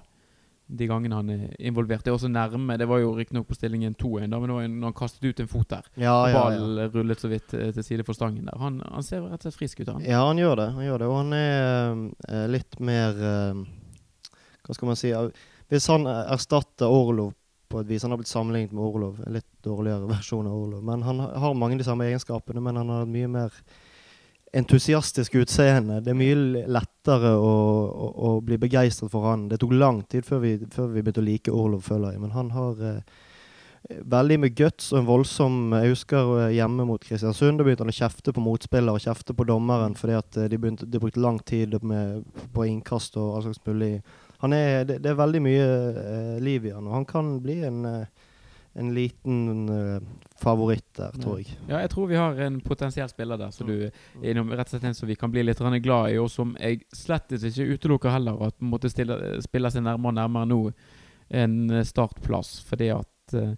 de 0.72 0.86
gangene 0.88 1.16
han 1.18 1.28
er 1.34 1.40
involvert. 1.68 2.04
Det 2.06 2.08
er 2.12 2.14
også 2.16 2.30
nærme. 2.32 2.78
Det 2.80 2.86
var 2.88 3.00
jo 3.02 3.10
riktignok 3.18 3.48
på 3.50 3.56
stillingen 3.58 3.94
2-1, 3.98 4.30
da, 4.30 4.38
men 4.40 4.48
det 4.48 4.54
var 4.56 4.62
en- 4.62 4.78
når 4.80 4.86
han 4.88 4.94
kastet 4.96 5.24
ut 5.28 5.40
en 5.40 5.48
fot 5.50 5.68
der. 5.68 5.84
Ja, 6.00 6.14
og 6.22 6.30
ja, 6.30 6.44
ja. 6.54 6.86
rullet 6.94 7.20
så 7.20 7.28
vidt 7.28 7.52
eh, 7.54 7.72
til 7.72 7.84
side 7.84 8.04
for 8.06 8.14
stangen 8.16 8.46
der. 8.46 8.56
Han, 8.58 8.80
han 8.80 9.02
ser 9.02 9.20
rett 9.26 9.42
og 9.44 9.52
slett 9.52 9.58
frisk 9.58 9.80
ut. 9.82 9.88
Han. 9.92 10.00
Ja, 10.06 10.22
han 10.26 10.38
gjør 10.40 10.56
det. 10.62 10.68
Han 10.78 10.84
gjør 10.86 10.98
det. 11.02 11.08
Og 11.10 11.16
han 11.18 11.32
er 11.36 11.92
eh, 12.28 12.46
litt 12.48 12.80
mer 12.80 13.20
eh, 13.20 13.62
Hva 14.62 14.74
skal 14.78 14.86
man 14.92 14.96
si 14.96 15.10
eh, 15.10 15.28
Hvis 15.68 15.88
han 15.90 16.06
eh, 16.06 16.22
erstatter 16.32 16.86
Orlov 16.88 17.34
på 17.68 17.80
et 17.82 17.88
vis 17.88 18.02
Han 18.06 18.12
har 18.12 18.18
blitt 18.22 18.28
sammenlignet 18.32 18.72
med 18.72 18.84
Orlov, 18.84 19.20
en 19.26 19.32
litt 19.36 19.48
dårligere 19.66 20.08
versjon 20.14 20.46
av 20.48 20.56
Orlov. 20.56 20.82
Men 20.84 21.02
han 21.02 21.18
har 21.20 21.54
mange 21.58 21.74
av 21.76 21.78
de 21.84 21.90
samme 21.90 22.04
egenskapene, 22.08 22.62
men 22.62 22.76
han 22.80 22.88
har 22.88 23.04
mye 23.10 23.28
mer 23.28 23.52
entusiastisk 24.52 25.34
utseende. 25.40 26.00
Det 26.04 26.12
er 26.12 26.18
mye 26.18 26.64
lettere 26.68 27.34
å, 27.40 27.52
å, 27.88 28.08
å 28.12 28.32
bli 28.44 28.58
begeistret 28.60 29.12
for 29.12 29.30
han. 29.30 29.48
Det 29.48 29.58
tok 29.62 29.72
lang 29.72 30.02
tid 30.12 30.26
før 30.28 30.42
vi, 30.44 30.56
før 30.72 30.90
vi 30.92 31.00
begynte 31.00 31.22
å 31.22 31.28
like 31.28 31.52
Orlov, 31.52 31.84
føler 31.86 32.12
jeg. 32.12 32.22
Men 32.22 32.34
han 32.36 32.50
har 32.52 32.82
eh, 32.88 33.22
veldig 34.12 34.38
med 34.44 34.56
guts 34.56 34.92
og 34.92 35.00
en 35.00 35.08
voldsom 35.08 35.56
Jeg 35.80 35.94
husker 35.94 36.34
eh, 36.38 36.56
hjemme 36.58 36.86
mot 36.88 37.02
Kristiansund. 37.02 37.58
Da 37.58 37.66
begynte 37.66 37.86
han 37.86 37.94
å 37.94 37.96
kjefte 37.96 38.34
på 38.36 38.44
motspillere 38.44 38.98
og 38.98 39.06
kjefte 39.06 39.36
på 39.36 39.46
dommeren 39.48 39.96
fordi 39.98 40.18
at 40.18 40.36
eh, 40.36 40.50
de, 40.52 40.60
begynte, 40.60 40.88
de 40.88 41.00
brukte 41.00 41.22
lang 41.22 41.40
tid 41.48 41.78
med, 41.82 42.20
på 42.52 42.68
innkast 42.68 43.16
og 43.20 43.38
all 43.38 43.46
slags 43.48 43.64
mulig. 43.66 43.94
Er, 44.42 44.84
det, 44.84 44.98
det 45.04 45.12
er 45.12 45.18
veldig 45.20 45.40
mye 45.42 45.66
eh, 46.02 46.36
liv 46.42 46.66
i 46.66 46.74
han, 46.74 46.88
og 46.90 46.96
han 46.98 47.06
kan 47.06 47.36
bli 47.44 47.60
en, 47.64 47.84
eh, 47.86 48.30
en 48.74 48.94
liten 48.96 49.68
uh, 49.68 50.00
favoritt 50.40 50.88
der, 50.96 51.12
tror 51.20 51.42
jeg. 51.42 51.52
Ja, 51.68 51.82
jeg 51.82 51.90
tror 51.92 52.08
vi 52.08 52.16
har 52.16 52.38
en 52.46 52.60
potensiell 52.64 53.10
spiller 53.10 53.40
der, 53.40 53.52
så 53.52 53.66
du 53.68 53.74
innom 54.22 54.52
rett 54.52 54.70
og 54.70 54.74
slett 54.74 54.88
en 54.88 54.96
som 54.96 55.10
vi 55.10 55.18
kan 55.20 55.32
bli 55.32 55.44
litt 55.44 55.60
glad 55.84 56.12
i, 56.12 56.18
og 56.18 56.30
som 56.32 56.56
jeg 56.60 56.82
slett 56.96 57.34
ikke 57.36 57.68
utelukker 57.76 58.14
heller 58.14 58.40
at 58.48 58.56
måtte 58.64 58.90
stille, 58.90 59.18
spille 59.44 59.70
seg 59.70 59.84
nærmere 59.84 60.14
og 60.14 60.18
nærmere 60.20 60.50
nå 60.50 60.62
en 61.42 61.84
startplass. 61.84 62.60
Fordi 62.68 62.90
at 62.96 63.36
uh, 63.36 63.54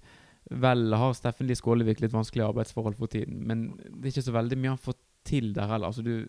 vel 0.50 0.92
har 0.92 1.14
Steffen 1.16 1.46
Lie 1.48 1.56
Skålevik 1.56 2.02
litt 2.02 2.12
vanskelige 2.14 2.48
arbeidsforhold 2.50 2.98
for 2.98 3.10
tiden, 3.10 3.40
men 3.48 3.68
det 3.78 4.08
er 4.08 4.12
ikke 4.12 4.28
så 4.28 4.36
veldig 4.36 4.58
mye 4.60 4.74
han 4.74 4.82
får 4.82 4.98
til 5.24 5.54
der 5.56 5.70
heller. 5.70 5.88
Altså, 5.88 6.02
du 6.02 6.26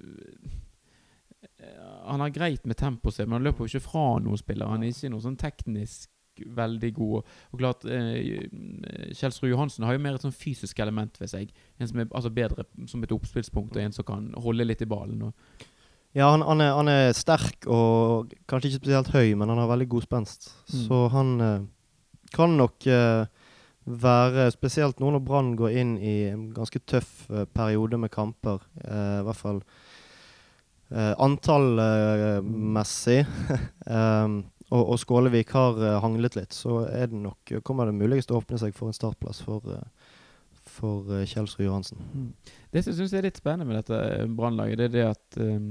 eh, 1.59 1.81
Han 2.05 2.19
har 2.19 2.29
greit 2.29 2.65
med 2.65 2.77
tempoet 2.77 3.15
sitt, 3.15 3.27
men 3.27 3.39
han 3.39 3.47
løper 3.49 3.65
jo 3.65 3.73
ikke 3.73 3.87
fra 3.89 4.19
noen 4.23 4.39
spiller. 4.39 4.71
Han 4.71 4.83
er 4.83 4.93
ikke 4.93 5.11
noe 5.11 5.23
sånn 5.25 5.39
teknisk 5.39 6.09
veldig 6.55 6.91
god. 6.95 7.35
Og, 7.51 7.59
klart, 7.59 7.85
eh, 7.85 8.47
Kjelsrud 9.15 9.51
Johansen 9.51 9.85
har 9.87 9.95
jo 9.95 10.03
mer 10.03 10.17
et 10.17 10.25
sånn 10.25 10.35
fysisk 10.35 10.79
element 10.83 11.15
ved 11.21 11.31
seg. 11.31 11.53
En 11.79 11.87
som 11.87 11.99
er 11.99 12.11
altså 12.11 12.33
bedre 12.33 12.65
som 12.87 13.03
et 13.03 13.15
oppspillspunkt, 13.15 13.75
og 13.75 13.83
en 13.83 13.95
som 13.95 14.07
kan 14.07 14.33
holde 14.43 14.67
litt 14.67 14.81
i 14.81 14.89
ballen. 14.89 15.29
Og, 15.29 15.33
Ja, 16.15 16.29
han, 16.31 16.45
han, 16.47 16.61
er, 16.63 16.69
han 16.77 16.87
er 16.87 17.09
sterk 17.11 17.65
og 17.67 18.31
kanskje 18.47 18.69
ikke 18.69 18.85
spesielt 18.85 19.09
høy, 19.11 19.33
men 19.35 19.49
han 19.51 19.59
har 19.59 19.67
veldig 19.67 19.89
god 19.91 20.05
spenst. 20.05 20.47
Mm. 20.71 20.85
Så 20.87 20.99
han 21.11 21.33
eh, 21.43 21.65
kan 22.35 22.55
nok 22.57 22.87
eh, 22.87 23.25
være 23.85 24.49
Spesielt 24.53 24.99
nå 24.99 25.11
når 25.13 25.23
Brann 25.25 25.51
går 25.59 25.75
inn 25.77 25.97
i 26.01 26.15
en 26.31 26.47
ganske 26.55 26.79
tøff 26.89 27.29
eh, 27.29 27.45
periode 27.45 27.99
med 28.01 28.13
kamper. 28.13 28.63
eh, 28.81 29.19
I 29.19 29.25
hvert 29.27 29.41
fall 29.41 29.61
uh, 30.95 31.13
antallmessig. 31.21 33.25
um, 33.85 34.43
og, 34.71 34.81
og 34.81 34.99
Skålevik 35.01 35.53
har 35.55 35.81
eh, 35.81 35.99
hanglet 36.01 36.37
litt, 36.37 36.53
så 36.55 36.83
er 36.89 37.11
det 37.11 37.21
nok, 37.21 37.57
kommer 37.67 37.89
det 37.89 37.97
muligens 37.97 38.29
til 38.29 38.37
å 38.37 38.41
åpne 38.41 38.61
seg 38.61 38.77
for 38.77 38.89
en 38.89 38.97
startplass 38.97 39.43
for, 39.45 39.65
uh, 39.69 40.15
for 40.65 41.25
Kjelsrud 41.29 41.67
Johansen. 41.67 42.01
Det 42.75 42.83
som 42.83 42.91
jeg 42.91 42.97
synes 42.97 43.13
er 43.15 43.23
litt 43.23 43.37
spennende 43.39 43.69
med 43.69 43.77
dette 43.79 43.95
eh, 43.95 44.25
Brannlaget, 44.35 44.81
det 44.81 44.87
er 44.89 44.95
det 44.95 45.03
at 45.07 45.37
um, 45.39 45.67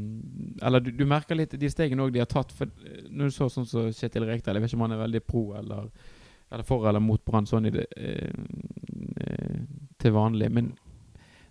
Eller 0.65 0.81
du, 0.81 0.89
du 0.97 1.03
merker 1.05 1.37
litt 1.37 1.53
de 1.61 1.69
stegene 1.69 2.01
òg 2.01 2.15
de 2.15 2.23
har 2.23 2.31
tatt. 2.31 2.55
For 2.57 2.71
eh, 2.81 3.03
når 3.11 3.29
du 3.29 3.35
så 3.37 3.51
sånn 3.53 3.69
som 3.69 3.91
Kjetil 3.93 4.25
Rekdal, 4.25 4.57
jeg 4.57 4.65
vet 4.65 4.73
ikke 4.73 4.79
om 4.79 4.87
han 4.87 4.97
er 4.97 5.03
veldig 5.03 5.21
pro 5.29 5.43
eller, 5.59 5.91
eller 6.49 6.65
for 6.65 6.89
eller 6.89 7.05
mot 7.05 7.21
Brann 7.29 7.49
sånn 7.51 7.69
det, 7.75 7.85
eh, 7.99 8.33
eh, 9.21 9.59
til 10.01 10.17
vanlig. 10.17 10.49
Men 10.57 10.73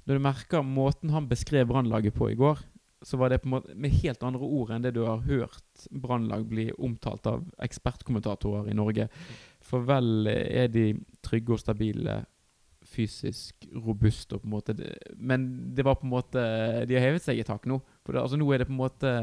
når 0.08 0.18
du 0.18 0.26
merker 0.26 0.66
måten 0.66 1.14
han 1.14 1.30
beskrev 1.30 1.70
Brannlaget 1.70 2.18
på 2.18 2.32
i 2.32 2.40
går, 2.40 2.66
så 3.04 3.18
var 3.20 3.30
det 3.30 3.42
på 3.44 3.50
en 3.50 3.56
måte 3.58 3.76
med 3.76 3.96
helt 4.02 4.24
andre 4.24 4.48
ord 4.48 4.72
enn 4.72 4.84
det 4.86 4.94
du 4.96 5.02
har 5.04 5.24
hørt 5.28 5.88
Brannlag 5.92 6.46
bli 6.48 6.70
omtalt 6.78 7.28
av 7.28 7.44
ekspertkommentatorer 7.64 8.70
i 8.72 8.76
Norge. 8.78 9.10
For 9.64 9.84
vel 9.88 10.30
er 10.32 10.70
de 10.72 10.86
trygge 11.26 11.56
og 11.56 11.62
stabile, 11.62 12.22
fysisk 12.94 13.68
robuste 13.74 14.36
og 14.36 14.44
på 14.44 14.48
en 14.50 14.54
måte 14.54 14.74
Men 15.16 15.46
det 15.74 15.86
var 15.88 15.96
på 15.96 16.04
en 16.04 16.12
måte 16.12 16.42
De 16.84 16.98
har 16.98 17.06
hevet 17.06 17.24
seg 17.24 17.40
i 17.40 17.46
tak 17.48 17.64
nå. 17.66 17.78
For 18.04 18.14
det, 18.14 18.22
altså 18.22 18.40
nå 18.40 18.50
er 18.52 18.62
det 18.62 18.68
på 18.68 18.76
en 18.76 18.82
måte 18.82 19.14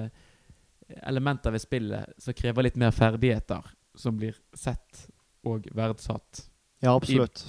elementer 1.06 1.54
ved 1.54 1.62
spillet 1.62 2.16
som 2.18 2.34
krever 2.34 2.66
litt 2.66 2.78
mer 2.80 2.90
ferdigheter, 2.90 3.68
som 3.94 4.16
blir 4.18 4.34
sett 4.56 5.04
og 5.46 5.68
verdsatt. 5.76 6.46
Ja, 6.82 6.96
absolutt. 6.96 7.44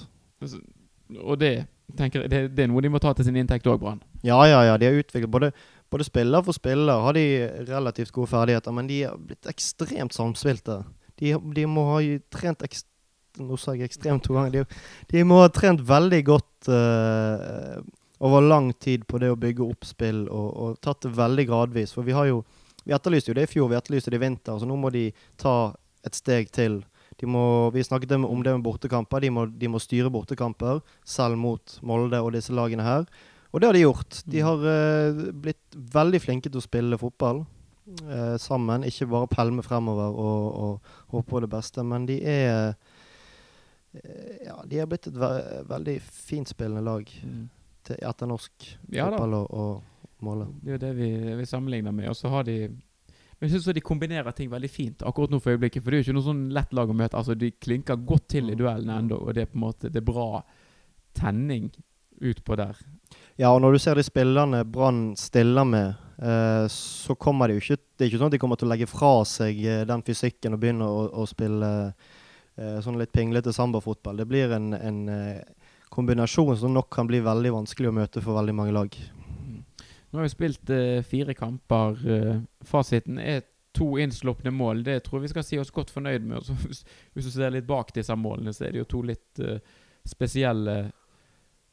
Og 1.18 1.38
det 1.40 1.66
tenker 1.98 2.22
jeg, 2.22 2.30
det, 2.30 2.42
det 2.56 2.64
er 2.64 2.70
noe 2.70 2.82
de 2.84 2.90
må 2.92 3.00
ta 3.02 3.12
til 3.16 3.26
sin 3.26 3.38
inntekt 3.40 3.66
òg, 3.68 3.80
Brann. 3.82 4.02
Ja, 4.24 4.38
ja, 4.48 4.62
ja. 4.68 4.76
De 4.80 4.88
har 4.88 5.00
utviklet 5.00 5.32
både, 5.32 5.50
både 5.92 6.08
spiller 6.08 6.44
for 6.44 6.56
spiller 6.56 7.04
har 7.04 7.16
de 7.16 7.26
relativt 7.68 8.14
gode 8.16 8.32
ferdigheter, 8.32 8.72
men 8.72 8.88
de 8.88 9.02
har 9.04 9.18
blitt 9.20 9.48
ekstremt 9.50 10.16
samspilte. 10.16 10.80
De, 11.20 11.34
de 11.36 11.66
må 11.68 11.86
ha 11.92 12.00
trent 12.32 12.64
ekstremt 12.64 12.90
Nå 13.40 13.56
sa 13.56 13.72
jeg 13.72 13.88
ekstremt 13.88 14.26
to 14.26 14.34
ganger. 14.36 14.52
De, 14.52 14.80
de 15.08 15.22
må 15.24 15.38
ha 15.40 15.48
trent 15.48 15.80
veldig 15.88 16.18
godt 16.26 16.68
uh, 16.68 17.78
over 18.20 18.44
lang 18.44 18.66
tid 18.76 19.06
på 19.08 19.16
det 19.22 19.30
å 19.32 19.38
bygge 19.40 19.64
opp 19.64 19.86
spill, 19.88 20.26
og, 20.28 20.48
og, 20.52 20.74
tatt 20.84 21.06
det 21.06 21.14
veldig 21.16 21.46
gradvis. 21.48 21.94
For 21.96 22.04
vi 22.04 22.12
har 22.16 22.28
jo 22.28 22.42
Vi 22.82 22.90
etterlyste 22.92 23.30
jo 23.30 23.34
det 23.38 23.44
i 23.46 23.50
fjor, 23.50 23.68
vi 23.70 23.76
etterlyste 23.78 24.10
det 24.10 24.18
i 24.18 24.22
vinter, 24.24 24.56
så 24.58 24.66
nå 24.66 24.74
må 24.74 24.90
de 24.90 25.04
ta 25.38 25.70
et 26.02 26.16
steg 26.18 26.48
til. 26.50 26.80
Må, 27.22 27.70
vi 27.70 27.84
snakket 27.86 28.16
om 28.18 28.40
det 28.42 28.56
med 28.56 28.64
bortekamper. 28.64 29.22
De 29.22 29.30
må, 29.30 29.44
de 29.46 29.68
må 29.70 29.78
styre 29.78 30.10
bortekamper, 30.10 30.80
selv 31.06 31.38
mot 31.38 31.76
Molde 31.86 32.18
og 32.18 32.32
disse 32.34 32.50
lagene 32.50 32.82
her. 32.82 33.06
Og 33.52 33.60
det 33.60 33.68
har 33.68 33.76
de 33.76 33.84
gjort. 33.84 34.22
De 34.24 34.40
mm. 34.40 34.46
har 34.46 34.62
uh, 34.64 35.24
blitt 35.44 35.76
veldig 35.94 36.20
flinke 36.24 36.48
til 36.50 36.60
å 36.60 36.64
spille 36.64 36.98
fotball 37.00 37.42
uh, 37.44 38.36
sammen. 38.40 38.86
Ikke 38.88 39.10
bare 39.12 39.28
pælme 39.30 39.64
fremover 39.64 40.16
og, 40.16 40.46
og, 40.64 40.92
håpe 41.12 41.28
på 41.28 41.42
det 41.44 41.50
beste, 41.52 41.84
men 41.84 42.08
de 42.08 42.18
er 42.24 42.72
uh, 42.72 42.76
Ja, 44.46 44.62
de 44.64 44.78
har 44.80 44.88
blitt 44.88 45.10
et 45.10 45.18
ve 45.20 45.32
veldig 45.68 45.98
fintspillende 46.00 46.84
lag 46.86 47.04
mm. 47.04 47.42
til, 47.84 47.98
etter 48.08 48.30
norsk 48.30 48.70
ja, 48.88 49.10
fotball 49.10 49.36
og, 49.42 49.50
og, 49.52 50.08
måle. 50.24 50.46
Det 50.62 50.70
er 50.70 50.78
jo 50.78 50.82
det 50.86 50.94
vi, 50.96 51.10
vi 51.36 51.50
sammenligner 51.50 51.92
med. 51.92 52.08
Og 52.08 52.16
så 52.16 52.32
har 52.32 52.48
de 52.48 52.56
men 53.42 53.50
jeg 53.50 53.56
synes 53.58 53.74
De 53.74 53.82
kombinerer 53.82 54.30
ting 54.38 54.46
veldig 54.52 54.68
fint 54.70 55.00
akkurat 55.02 55.32
nå 55.34 55.40
for 55.42 55.50
øyeblikket. 55.50 55.82
For 55.82 55.90
det 55.90 55.96
er 55.96 56.04
jo 56.04 56.06
ikke 56.06 56.14
noe 56.14 56.28
sånn 56.28 56.42
lett 56.54 56.76
lag 56.78 56.90
å 56.92 56.94
møte. 56.94 57.18
Altså 57.18 57.34
De 57.34 57.50
klinker 57.50 57.98
godt 58.06 58.28
til 58.36 58.46
i 58.46 58.54
mm. 58.54 58.60
duellene 58.60 58.98
ennå, 59.02 59.18
og 59.18 59.34
det 59.34 59.42
er 59.42 59.50
på 59.50 59.58
en 59.58 59.64
måte 59.64 59.90
det 59.90 59.98
er 59.98 60.06
bra 60.06 60.44
tenning 61.18 61.72
utpå 62.22 62.56
der. 62.56 62.78
Ja, 63.40 63.48
og 63.48 63.62
når 63.64 63.72
du 63.72 63.80
ser 63.80 63.96
de 63.96 64.04
spillerne 64.04 64.64
Brann 64.68 65.14
stiller 65.16 65.64
med, 65.64 65.94
eh, 66.20 66.66
så 66.68 67.14
kommer 67.16 67.48
de 67.48 67.56
jo 67.56 67.62
ikke 67.62 67.78
Det 67.80 68.04
er 68.04 68.10
ikke 68.10 68.20
sånn 68.20 68.28
at 68.28 68.34
de 68.36 68.40
kommer 68.42 68.60
til 68.60 68.68
å 68.68 68.72
legge 68.72 68.88
fra 68.90 69.12
seg 69.28 69.62
eh, 69.64 69.84
den 69.88 70.04
fysikken 70.04 70.56
og 70.56 70.60
begynne 70.60 70.88
å, 70.88 71.06
å 71.22 71.24
spille 71.28 71.70
eh, 71.88 72.78
sånn 72.84 72.98
litt 73.00 73.12
pinglete 73.12 73.54
sambafotball. 73.54 74.20
Det 74.20 74.28
blir 74.28 74.52
en, 74.52 74.72
en 74.76 75.00
kombinasjon 75.92 76.56
som 76.60 76.74
nok 76.76 76.90
kan 76.92 77.08
bli 77.08 77.22
veldig 77.24 77.54
vanskelig 77.56 77.88
å 77.88 77.96
møte 77.96 78.20
for 78.24 78.36
veldig 78.36 78.56
mange 78.56 78.76
lag. 78.76 79.00
Nå 80.12 80.20
har 80.20 80.26
vi 80.26 80.32
spilt 80.32 80.70
fire 81.08 81.32
kamper. 81.32 81.96
Fasiten 82.68 83.16
er 83.16 83.46
to 83.72 83.94
innslupne 84.00 84.52
mål. 84.52 84.82
Det 84.84 84.98
tror 85.06 85.20
jeg 85.20 85.28
vi 85.28 85.32
skal 85.32 85.46
si 85.46 85.60
oss 85.60 85.72
godt 85.72 85.92
fornøyd 85.92 86.26
med. 86.28 86.50
Hvis, 86.66 86.82
hvis, 87.14 87.28
du 87.28 87.32
ser 87.32 87.54
litt 87.54 87.68
bak 87.68 87.94
disse 87.96 88.16
målene, 88.16 88.52
så 88.52 88.66
er 88.66 88.74
det 88.74 88.82
jo 88.82 88.90
to 88.92 89.00
litt 89.08 89.40
spesielle 90.04 90.76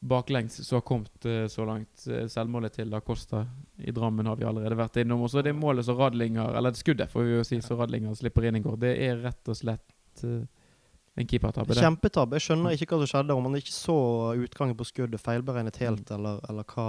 baklengs 0.00 0.66
som 0.66 0.76
har 0.76 0.80
kommet 0.80 1.26
uh, 1.26 1.46
så 1.46 1.64
langt. 1.64 2.06
Uh, 2.08 2.24
selvmålet 2.28 2.72
til 2.78 2.90
Da 2.90 3.00
Costa 3.04 3.44
i 3.78 3.92
Drammen 3.92 4.26
har 4.26 4.38
vi 4.40 4.46
allerede 4.48 4.78
vært 4.78 4.96
innom. 5.02 5.26
Og 5.26 5.32
så 5.32 5.44
det 5.44 5.52
målet 5.56 5.84
som 5.86 5.98
Radlinger 5.98 6.56
Eller 6.56 6.76
skuddet, 6.76 7.10
får 7.12 7.26
vi 7.26 7.36
jo 7.36 7.44
si, 7.44 7.60
så 7.64 7.76
Radlinger 7.76 8.16
slipper 8.16 8.48
inn 8.48 8.56
i 8.56 8.64
går. 8.64 8.78
Det 8.80 8.94
er 8.96 9.20
rett 9.20 9.52
og 9.52 9.58
slett 9.60 10.24
uh, 10.24 10.40
en 11.20 11.28
keepertabbe. 11.28 11.76
Kjempetabbe. 11.76 12.40
Jeg 12.40 12.48
skjønner 12.48 12.76
ikke 12.76 12.94
hva 12.94 13.02
som 13.04 13.12
skjedde. 13.12 13.36
Om 13.36 13.50
han 13.50 13.60
ikke 13.60 13.76
så 13.76 13.98
utgangen 14.40 14.78
på 14.78 14.88
skuddet 14.88 15.22
feilberegnet 15.22 15.82
helt, 15.84 16.06
mm. 16.08 16.16
eller, 16.16 16.42
eller 16.48 16.68
hva, 16.72 16.88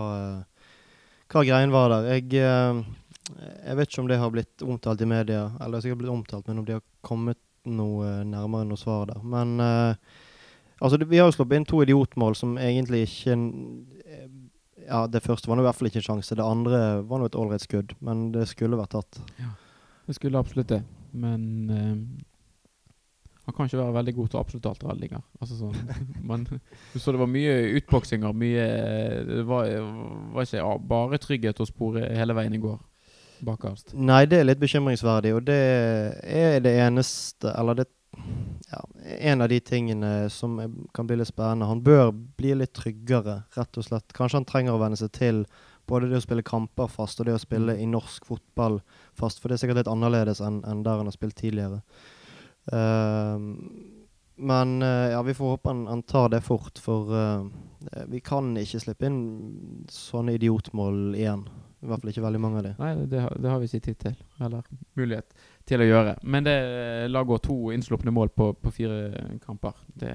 hva 1.33 1.45
greien 1.47 1.75
var 1.75 1.91
der. 1.91 2.09
Jeg, 2.13 2.31
jeg 2.31 3.79
vet 3.79 3.91
ikke 3.91 4.03
om 4.05 4.11
det 4.11 4.23
har 4.23 4.31
blitt 4.31 4.63
omtalt 4.63 5.03
i 5.03 5.09
media, 5.09 5.49
eller 5.59 5.83
sikkert 5.83 6.05
blitt 6.05 6.15
omtalt, 6.15 6.47
men 6.47 6.61
om 6.61 6.67
de 6.67 6.77
har 6.77 6.85
kommet 7.03 7.41
noe 7.67 8.21
nærmere 8.25 8.69
noe 8.69 8.79
svar 8.79 9.09
der. 9.11 9.19
Men 9.25 9.57
Altså, 10.81 10.97
Vi 11.05 11.19
har 11.19 11.29
jo 11.29 11.35
sluppet 11.35 11.59
inn 11.59 11.67
to 11.69 11.81
idiotmål 11.83 12.35
som 12.35 12.57
egentlig 12.57 13.05
ikke 13.07 13.37
Ja, 14.87 15.05
Det 15.07 15.21
første 15.23 15.47
var 15.47 15.55
nå 15.55 15.63
i 15.63 15.67
hvert 15.69 15.77
fall 15.77 15.87
ikke 15.91 16.01
en 16.01 16.09
sjanse. 16.09 16.35
Det 16.35 16.43
andre 16.43 17.03
var 17.07 17.21
nå 17.21 17.29
et 17.29 17.37
ålreit 17.37 17.63
skudd, 17.63 17.93
men 18.01 18.31
det 18.33 18.47
skulle 18.49 18.79
vært 18.79 18.95
tatt. 18.97 19.21
Ja, 19.39 19.53
det 20.07 20.17
skulle 20.17 20.41
absolutt 20.41 20.73
det. 20.73 20.81
Men 21.13 21.43
uh, 21.69 22.25
han 23.45 23.55
kan 23.55 23.65
ikke 23.69 23.79
være 23.79 23.93
veldig 23.93 24.13
god 24.15 24.27
til 24.31 24.39
absolutt 24.39 24.67
alt 24.69 24.83
redninger. 24.85 25.21
Altså 25.41 25.57
sånn, 25.57 25.77
man, 26.29 26.45
du 26.49 26.99
så 26.99 27.13
det 27.13 27.21
var 27.21 27.31
mye 27.31 27.55
utboksinger. 27.79 28.35
Mye 28.37 28.65
Det 29.27 29.45
var, 29.49 29.71
var 30.33 30.47
ikke 30.47 30.61
ja, 30.61 30.73
bare 30.93 31.21
trygghet 31.21 31.61
å 31.61 31.69
spore 31.69 32.09
hele 32.15 32.35
veien 32.37 32.57
i 32.57 32.61
går. 32.61 32.79
Bakerst. 33.41 33.95
Nei, 33.97 34.25
det 34.29 34.37
er 34.37 34.45
litt 34.45 34.61
bekymringsverdig, 34.61 35.33
og 35.33 35.47
det 35.47 35.57
er 36.21 36.59
det 36.61 36.75
eneste 36.83 37.49
Eller 37.57 37.79
det 37.79 37.87
ja, 38.71 38.81
en 39.17 39.41
av 39.41 39.49
de 39.49 39.59
tingene 39.59 40.29
som 40.29 40.57
kan 40.95 41.07
bli 41.07 41.17
litt 41.19 41.27
spennende. 41.27 41.67
Han 41.67 41.83
bør 41.83 42.11
bli 42.11 42.53
litt 42.55 42.73
tryggere, 42.77 43.41
rett 43.57 43.77
og 43.77 43.87
slett. 43.87 44.15
Kanskje 44.15 44.39
han 44.39 44.47
trenger 44.47 44.77
å 44.77 44.81
venne 44.81 44.99
seg 44.99 45.11
til 45.17 45.43
både 45.89 46.07
det 46.07 46.21
å 46.21 46.23
spille 46.23 46.45
kamper 46.45 46.91
fast 46.91 47.19
og 47.19 47.27
det 47.27 47.35
å 47.35 47.41
spille 47.41 47.75
i 47.79 47.87
norsk 47.89 48.27
fotball 48.29 48.79
fast. 49.17 49.41
For 49.41 49.49
det 49.49 49.57
er 49.57 49.63
sikkert 49.65 49.81
litt 49.81 49.91
annerledes 49.91 50.43
enn 50.43 50.61
en 50.67 50.85
der 50.85 51.01
han 51.01 51.09
har 51.09 51.15
spilt 51.15 51.39
tidligere. 51.41 51.81
Uh, 52.71 53.41
men 54.41 54.77
uh, 54.81 55.11
ja, 55.11 55.19
vi 55.25 55.35
får 55.37 55.57
håpe 55.57 55.69
han, 55.69 55.83
han 55.89 56.05
tar 56.07 56.31
det 56.33 56.43
fort, 56.45 56.79
for 56.81 57.11
uh, 57.11 57.49
vi 58.09 58.21
kan 58.23 58.53
ikke 58.57 58.81
slippe 58.81 59.09
inn 59.09 59.21
sånne 59.91 60.37
idiotmål 60.37 61.17
igjen. 61.17 61.43
I 61.81 61.89
hvert 61.89 62.03
fall 62.03 62.11
ikke 62.11 62.23
veldig 62.23 62.41
mange 62.41 62.59
av 62.59 62.65
dem. 62.67 62.73
Nei, 62.77 62.91
det 63.09 63.21
har, 63.23 63.35
det 63.41 63.49
har 63.49 63.61
vi 63.61 63.69
ikke 63.69 63.85
tid 63.87 63.99
til. 64.03 64.17
Eller 64.45 64.65
mulighet 64.99 65.35
til 65.65 65.81
å 65.81 65.87
gjøre. 65.87 66.15
Men 66.23 66.45
det 66.45 66.55
la 67.09 67.23
gå 67.25 67.37
to 67.41 67.57
innslupne 67.73 68.13
mål 68.13 68.29
på, 68.37 68.51
på, 68.61 68.73
fire 68.75 69.37
kamper. 69.41 69.79
Det 69.97 70.13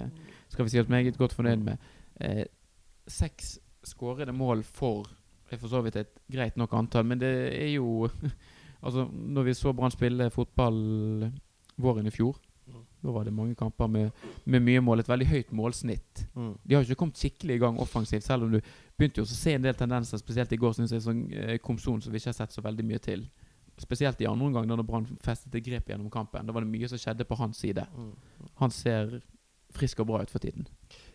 skal 0.53 0.67
vi 0.67 0.75
si 0.75 0.83
oss 0.83 0.93
meget 0.93 1.19
godt 1.19 1.35
fornøyd 1.35 1.65
med. 1.67 1.89
Eh, 2.23 2.45
seks 3.11 3.57
skårede 3.87 4.35
mål 4.35 4.63
for 4.67 5.11
er 5.51 5.61
for 5.61 5.71
så 5.71 5.81
vidt 5.85 5.99
et 6.01 6.15
greit 6.33 6.57
nok 6.59 6.73
antall, 6.75 7.07
men 7.07 7.21
det 7.23 7.33
er 7.55 7.75
jo 7.77 8.07
Altså, 8.87 9.07
når 9.11 9.43
vi 9.43 9.55
så 9.57 9.73
Brann 9.73 9.91
spille 9.91 10.29
fotball 10.31 10.77
våren 11.81 12.07
i 12.07 12.13
fjor. 12.13 12.37
Da 13.03 13.13
var 13.15 13.25
det 13.25 13.35
mange 13.35 13.55
kamper 13.55 13.87
med, 13.87 14.11
med, 14.45 14.65
mye 14.67 14.83
mål. 14.83 15.01
Et 15.01 15.09
veldig 15.09 15.29
høyt 15.31 15.51
målsnitt. 15.55 16.25
Mm. 16.35 16.53
De 16.65 16.75
har 16.75 16.87
ikke 16.87 16.99
kommet 17.03 17.21
skikkelig 17.21 17.57
i 17.57 17.63
gang 17.63 17.79
offensivt, 17.83 18.27
selv 18.27 18.47
om 18.47 18.57
du 18.57 18.61
begynte 18.99 19.23
jo 19.23 19.27
å 19.27 19.31
se 19.31 19.55
en 19.55 19.67
del 19.67 19.77
tendenser, 19.79 20.19
spesielt 20.19 20.53
i 20.53 20.59
går, 20.61 20.75
syns 20.75 20.95
jeg, 20.97 21.05
som 21.05 21.21
eh, 21.31 21.59
Komson, 21.63 22.03
som 22.03 22.15
vi 22.15 22.23
ikke 22.23 22.33
har 22.33 22.41
sett 22.41 22.57
så 22.57 22.65
veldig 22.65 22.87
mye 22.89 23.03
til 23.05 23.27
spesielt 23.77 24.21
i 24.21 24.27
andre 24.27 24.47
omgang, 24.47 24.69
da 24.69 24.85
Brann 24.85 25.07
festet 25.25 25.55
et 25.55 25.65
grep 25.67 25.91
gjennom 25.91 26.11
kampen. 26.13 26.47
Da 26.47 26.55
var 26.55 26.65
det 26.65 26.73
mye 26.73 26.89
som 26.89 27.01
skjedde 27.01 27.27
på 27.29 27.37
hans 27.37 27.61
side. 27.61 27.85
Mm. 27.93 28.49
Han 28.63 28.73
ser 28.73 29.19
frisk 29.77 30.01
og 30.01 30.09
bra 30.11 30.23
ut 30.25 30.33
for 30.33 30.43
tiden. 30.43 30.65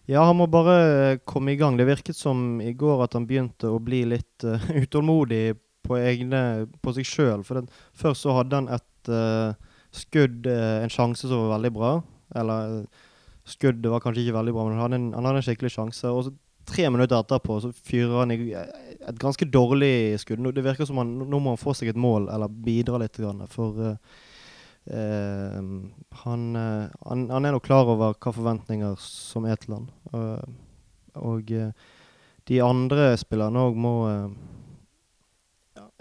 Ja, 0.09 0.23
han 0.27 0.37
må 0.37 0.47
bare 0.51 1.17
komme 1.25 1.53
i 1.53 1.59
gang. 1.59 1.77
Det 1.79 1.87
virket 1.89 2.17
som 2.17 2.61
i 2.61 2.73
går 2.77 3.05
at 3.05 3.17
han 3.17 3.25
begynte 3.29 3.71
å 3.71 3.81
bli 3.81 4.03
litt 4.09 4.45
uh, 4.45 4.61
utålmodig 4.83 5.57
på, 5.87 5.97
egne, 5.97 6.67
på 6.81 6.93
seg 6.97 7.07
sjøl. 7.07 7.45
For 7.47 7.61
den, 7.61 7.69
først 7.97 8.27
så 8.27 8.37
hadde 8.37 8.61
han 8.61 8.69
et 8.77 9.11
uh, 9.11 9.57
skudd, 9.95 10.45
uh, 10.47 10.81
en 10.83 10.93
sjanse 10.93 11.27
som 11.27 11.45
var 11.45 11.57
veldig 11.57 11.73
bra. 11.75 11.95
Eller 12.35 12.83
skuddet 13.47 13.91
var 13.91 14.03
kanskje 14.03 14.25
ikke 14.25 14.37
veldig 14.37 14.53
bra, 14.55 14.65
men 14.67 14.77
han 14.77 14.85
hadde 14.85 14.99
en, 14.99 15.11
han 15.17 15.27
hadde 15.27 15.41
en 15.41 15.47
skikkelig 15.47 15.73
sjanse. 15.75 16.09
Og 16.11 16.25
så 16.27 16.33
tre 16.71 16.89
minutter 16.93 17.19
etterpå 17.19 17.57
så 17.63 17.71
fyrer 17.73 18.19
han 18.21 18.33
i 18.33 18.39
et 18.53 19.21
ganske 19.21 19.47
dårlig 19.49 20.19
skudd. 20.21 20.43
Det 20.55 20.65
virker 20.65 20.87
som 20.87 21.01
han 21.01 21.15
nå 21.21 21.39
må 21.39 21.55
han 21.55 21.61
få 21.61 21.75
seg 21.77 21.91
et 21.91 21.99
mål, 21.99 22.29
eller 22.31 22.61
bidra 22.67 23.01
litt. 23.01 23.19
For 23.51 23.81
uh, 23.81 23.95
uh, 24.91 25.59
han, 26.23 26.47
uh, 26.55 26.87
han, 27.09 27.27
han, 27.33 27.45
er 27.45 27.57
nok 27.57 27.65
klar 27.67 27.89
over 27.89 28.15
hva 28.15 28.35
forventninger 28.35 28.97
som 29.03 29.49
er 29.49 29.59
til 29.61 29.79
han. 29.79 29.91
og 31.15 31.49
de 32.47 32.57
andre 32.63 33.11
spillerne 33.19 33.61
òg 33.67 33.75
må 33.77 33.95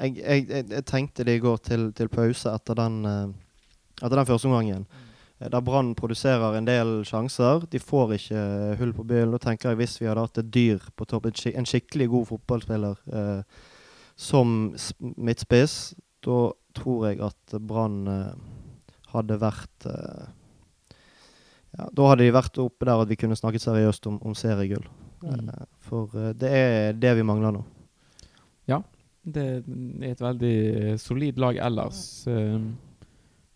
jeg, 0.00 0.16
jeg, 0.16 0.46
jeg, 0.48 0.84
tenkte 0.88 1.24
det 1.26 1.34
i 1.36 1.42
går 1.42 1.58
til, 1.66 1.90
til 1.92 2.08
pause 2.08 2.52
etter 2.54 2.78
den, 2.78 3.34
etter 4.00 4.16
den 4.16 4.28
første 4.28 4.48
omgangen. 4.50 4.86
Mm 4.88 5.10
Eh, 5.40 5.50
der 5.50 5.60
Brann 5.60 5.94
produserer 5.94 6.56
en 6.56 6.68
del 6.68 7.02
sjanser. 7.08 7.66
De 7.72 7.80
får 7.80 8.14
ikke 8.18 8.40
eh, 8.40 8.78
hull 8.80 8.92
på 8.96 9.06
byllen. 9.08 9.34
og 9.34 9.40
tenker 9.40 9.70
jeg 9.70 9.80
Hvis 9.80 10.00
vi 10.00 10.08
hadde 10.08 10.20
hatt 10.26 10.38
et 10.38 10.52
dyr 10.52 10.90
på 10.96 11.04
topp, 11.04 11.26
en 11.26 11.66
skikkelig 11.66 12.08
god 12.08 12.26
fotballspiller 12.26 12.96
eh, 13.12 13.42
som 14.16 14.74
midtspiss, 15.00 15.94
da 16.20 16.50
tror 16.76 17.08
jeg 17.08 17.22
at 17.24 17.56
Brann 17.60 18.06
eh, 18.06 18.34
hadde 19.14 19.40
vært 19.40 19.88
eh, 19.88 20.28
ja, 21.78 21.88
Da 21.88 22.08
hadde 22.10 22.26
de 22.26 22.34
vært 22.36 22.58
oppe 22.58 22.84
der 22.84 23.00
at 23.00 23.08
vi 23.08 23.16
kunne 23.16 23.38
snakket 23.38 23.64
seriøst 23.64 24.06
om, 24.06 24.20
om 24.22 24.34
seriegull. 24.34 24.84
Mm. 25.24 25.48
Eh, 25.48 25.66
for 25.80 26.32
det 26.36 26.50
er 26.50 26.92
det 26.92 27.16
vi 27.16 27.26
mangler 27.26 27.56
nå. 27.56 27.64
Ja, 28.68 28.82
det 29.24 29.42
er 29.42 30.12
et 30.12 30.20
veldig 30.20 30.98
solid 31.00 31.40
lag 31.40 31.56
ellers. 31.58 31.98
Uh, 32.28 32.70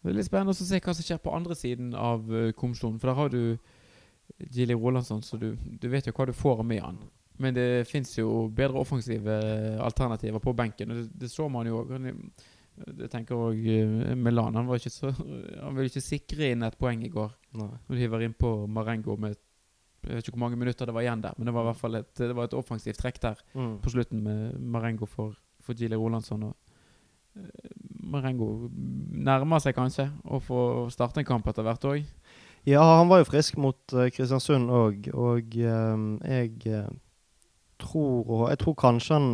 det 0.04 0.12
er 0.12 0.18
litt 0.20 0.28
spennende 0.28 0.52
å 0.52 0.58
se 0.58 0.80
hva 0.80 0.94
som 0.94 1.06
skjer 1.06 1.20
på 1.24 1.32
andre 1.34 1.56
siden 1.56 1.94
av 1.96 2.24
uh, 2.30 2.52
kommisjonen. 2.52 3.00
For 3.00 3.10
der 3.10 3.18
har 3.18 3.32
du 3.32 3.58
Gilly 4.52 4.74
Rolandsson, 4.76 5.22
så 5.22 5.36
du, 5.40 5.54
du, 5.56 5.86
vet 5.92 6.06
jo 6.08 6.12
hva 6.16 6.26
du 6.28 6.32
får 6.36 6.62
med 6.64 6.82
han. 6.82 6.98
Men 7.42 7.54
det 7.56 7.86
fins 7.90 8.12
jo 8.18 8.46
bedre 8.54 8.78
offensive 8.78 9.32
alternativer 9.82 10.38
på 10.42 10.52
benken. 10.54 10.92
Og 10.92 11.00
det, 11.00 11.06
det 11.24 11.30
så 11.32 11.48
man 11.50 11.66
jo 11.66 11.80
Jeg 11.90 13.10
tenker 13.10 13.34
òg 13.38 13.64
Melan. 14.18 14.54
Han 14.54 14.66
var 14.66 14.78
ikke 14.78 14.90
så 14.90 15.10
Han 15.14 15.74
ville 15.74 15.90
ikke 15.90 16.02
sikre 16.02 16.52
inn 16.52 16.62
et 16.66 16.78
poeng 16.78 17.02
i 17.06 17.10
går. 17.10 17.32
Nei. 17.58 17.70
Når 17.88 17.96
de 17.96 18.04
hiver 18.04 18.24
inn 18.26 18.36
på 18.38 18.52
Marengo 18.70 19.16
med 19.16 19.34
Jeg 20.04 20.14
vet 20.18 20.28
ikke 20.28 20.36
hvor 20.36 20.44
mange 20.44 20.58
minutter 20.60 20.86
det 20.86 20.94
var 20.94 21.02
igjen 21.06 21.22
der, 21.24 21.34
men 21.38 21.48
det 21.48 21.54
var 21.56 21.64
i 21.64 21.68
hvert 21.70 21.80
fall 21.80 21.94
et, 21.96 22.10
det 22.18 22.34
var 22.36 22.44
et 22.50 22.54
offensivt 22.58 22.98
trekk 23.00 23.20
der 23.22 23.38
Mm. 23.54 23.78
på 23.80 23.90
slutten 23.94 24.22
med 24.22 24.58
Marengo 24.60 25.06
for, 25.06 25.32
for 25.64 25.72
Gili 25.74 25.96
Rolandsson. 25.96 26.42
Og, 26.42 26.56
eh, 27.36 27.70
Marengo 28.10 28.68
nærmer 28.70 29.62
seg 29.62 29.76
kanskje 29.76 30.08
å 30.24 30.40
få 30.42 30.60
starte 30.92 31.22
en 31.22 31.28
kamp 31.28 31.46
etter 31.48 31.66
hvert 31.66 31.86
òg. 31.88 32.04
Ja, 32.64 32.82
han 32.98 33.10
var 33.10 33.20
jo 33.20 33.28
frisk 33.28 33.58
mot 33.60 33.92
eh, 33.92 34.08
Kristiansund 34.14 34.72
òg, 34.72 35.10
og 35.12 35.56
eh, 35.60 36.04
jeg 36.30 36.54
eh, 36.70 36.88
tror 37.82 38.30
og 38.30 38.44
Jeg 38.48 38.60
tror 38.62 38.76
kanskje 38.80 39.18
han 39.18 39.28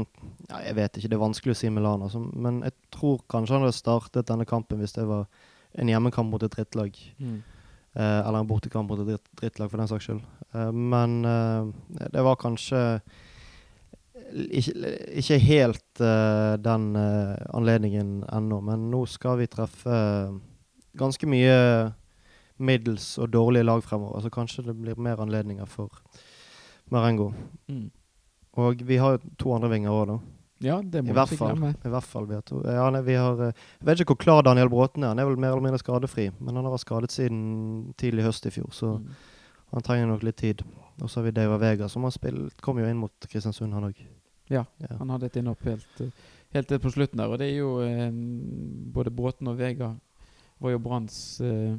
ja, 0.49 0.62
Jeg 0.65 0.77
vet 0.81 0.97
ikke, 0.97 1.11
det 1.12 1.19
er 1.19 1.23
vanskelig 1.23 1.55
å 1.55 1.61
si 1.61 1.71
Milan, 1.71 2.03
altså, 2.03 2.19
men 2.19 2.62
jeg 2.67 2.75
tror 2.97 3.23
kanskje 3.31 3.55
han 3.57 3.67
hadde 3.67 3.79
startet 3.79 4.29
denne 4.31 4.49
kampen 4.49 4.83
hvis 4.83 4.97
det 4.97 5.07
var 5.07 5.29
en 5.79 5.91
hjemmekamp 5.93 6.33
mot 6.33 6.43
et 6.43 6.50
drittlag. 6.50 6.97
Eh, 7.21 8.21
eller 8.27 8.41
en 8.41 8.49
bortekamp 8.49 8.91
mot 8.91 9.03
et 9.05 9.31
drittlag, 9.39 9.71
for 9.71 9.79
den 9.79 9.91
saks 9.91 10.09
skyld. 10.09 10.25
Eh, 10.50 10.73
men 10.75 11.21
det 12.11 12.25
var 12.27 12.41
kanskje 12.43 12.83
ikke, 14.33 14.91
ikke 15.21 15.39
helt 15.45 16.01
uh, 16.03 16.57
den 16.63 16.97
uh, 16.97 17.37
anledningen 17.57 18.25
ennå. 18.33 18.61
Men 18.65 18.91
nå 18.93 19.05
skal 19.11 19.39
vi 19.41 19.49
treffe 19.51 19.91
eh, 19.91 20.35
ganske 20.99 21.27
mye 21.31 21.57
middels 22.61 23.15
og 23.19 23.31
dårlige 23.33 23.65
lag 23.65 23.83
fremover. 23.85 24.21
Så 24.21 24.31
kanskje 24.35 24.67
det 24.67 24.77
blir 24.77 24.99
mer 25.01 25.21
anledninger 25.23 25.67
for 25.71 25.89
Marengo. 26.91 27.31
Mm. 27.69 27.89
Og 28.61 28.83
vi 28.85 28.99
har 29.01 29.17
jo 29.17 29.35
to 29.39 29.55
andre 29.55 29.71
vinger 29.73 29.95
òg, 29.95 30.07
da. 30.11 30.19
Ja, 30.61 30.75
det 30.85 31.01
må 31.07 31.15
I 31.15 31.17
hvert 31.17 31.33
fall. 31.39 31.57
I 31.73 31.89
hvert 31.95 32.05
fall 32.05 32.27
vi 32.29 32.37
har 32.37 32.43
to. 32.45 32.59
Ja, 32.69 32.91
nei, 32.93 33.01
vi 33.07 33.15
har, 33.17 33.39
jeg 33.47 33.87
vet 33.87 34.03
ikke 34.03 34.13
hvor 34.13 34.25
klar 34.27 34.43
Daniel 34.45 34.69
Bråten 34.69 35.07
er. 35.07 35.15
Han 35.15 35.23
er 35.23 35.29
vel 35.31 35.41
mer 35.41 35.55
eller 35.55 35.65
mindre 35.71 35.81
skadefri. 35.81 36.27
Men 36.39 36.59
han 36.59 36.67
har 36.69 36.75
vært 36.75 36.85
skadet 36.85 37.15
siden 37.15 37.95
tidlig 38.01 38.27
høst 38.27 38.45
i 38.51 38.53
fjor, 38.53 38.69
så 38.77 38.99
Mm. 38.99 39.07
han 39.73 39.83
trenger 39.87 40.07
nok 40.11 40.23
litt 40.27 40.37
tid. 40.37 40.63
Og 41.01 41.09
så 41.09 41.21
har 41.21 41.31
vi 41.31 41.31
Deiva 41.39 41.57
Vega, 41.57 41.89
som 41.89 42.03
har 42.05 42.11
spilt, 42.13 42.61
kom 42.61 42.77
jo 42.79 42.85
inn 42.85 42.99
mot 43.01 43.13
Kristiansund, 43.31 43.73
han 43.73 43.89
òg. 43.89 44.03
Ja, 44.50 44.64
Ja. 44.83 44.97
Han 44.99 45.11
hadde 45.14 45.26
et 45.30 45.37
innhopp 45.40 45.62
helt, 45.64 46.00
helt 46.54 46.69
på 46.83 46.90
slutten 46.92 47.19
der. 47.23 47.30
Og 47.30 47.38
det 47.38 47.47
er 47.52 47.57
jo 47.61 47.71
eh, 47.85 48.11
Både 48.92 49.11
Bråten 49.14 49.49
og 49.49 49.59
Vega 49.61 49.92
var 50.61 50.75
jo 50.75 50.78
Branns 50.83 51.40
eh, 51.40 51.76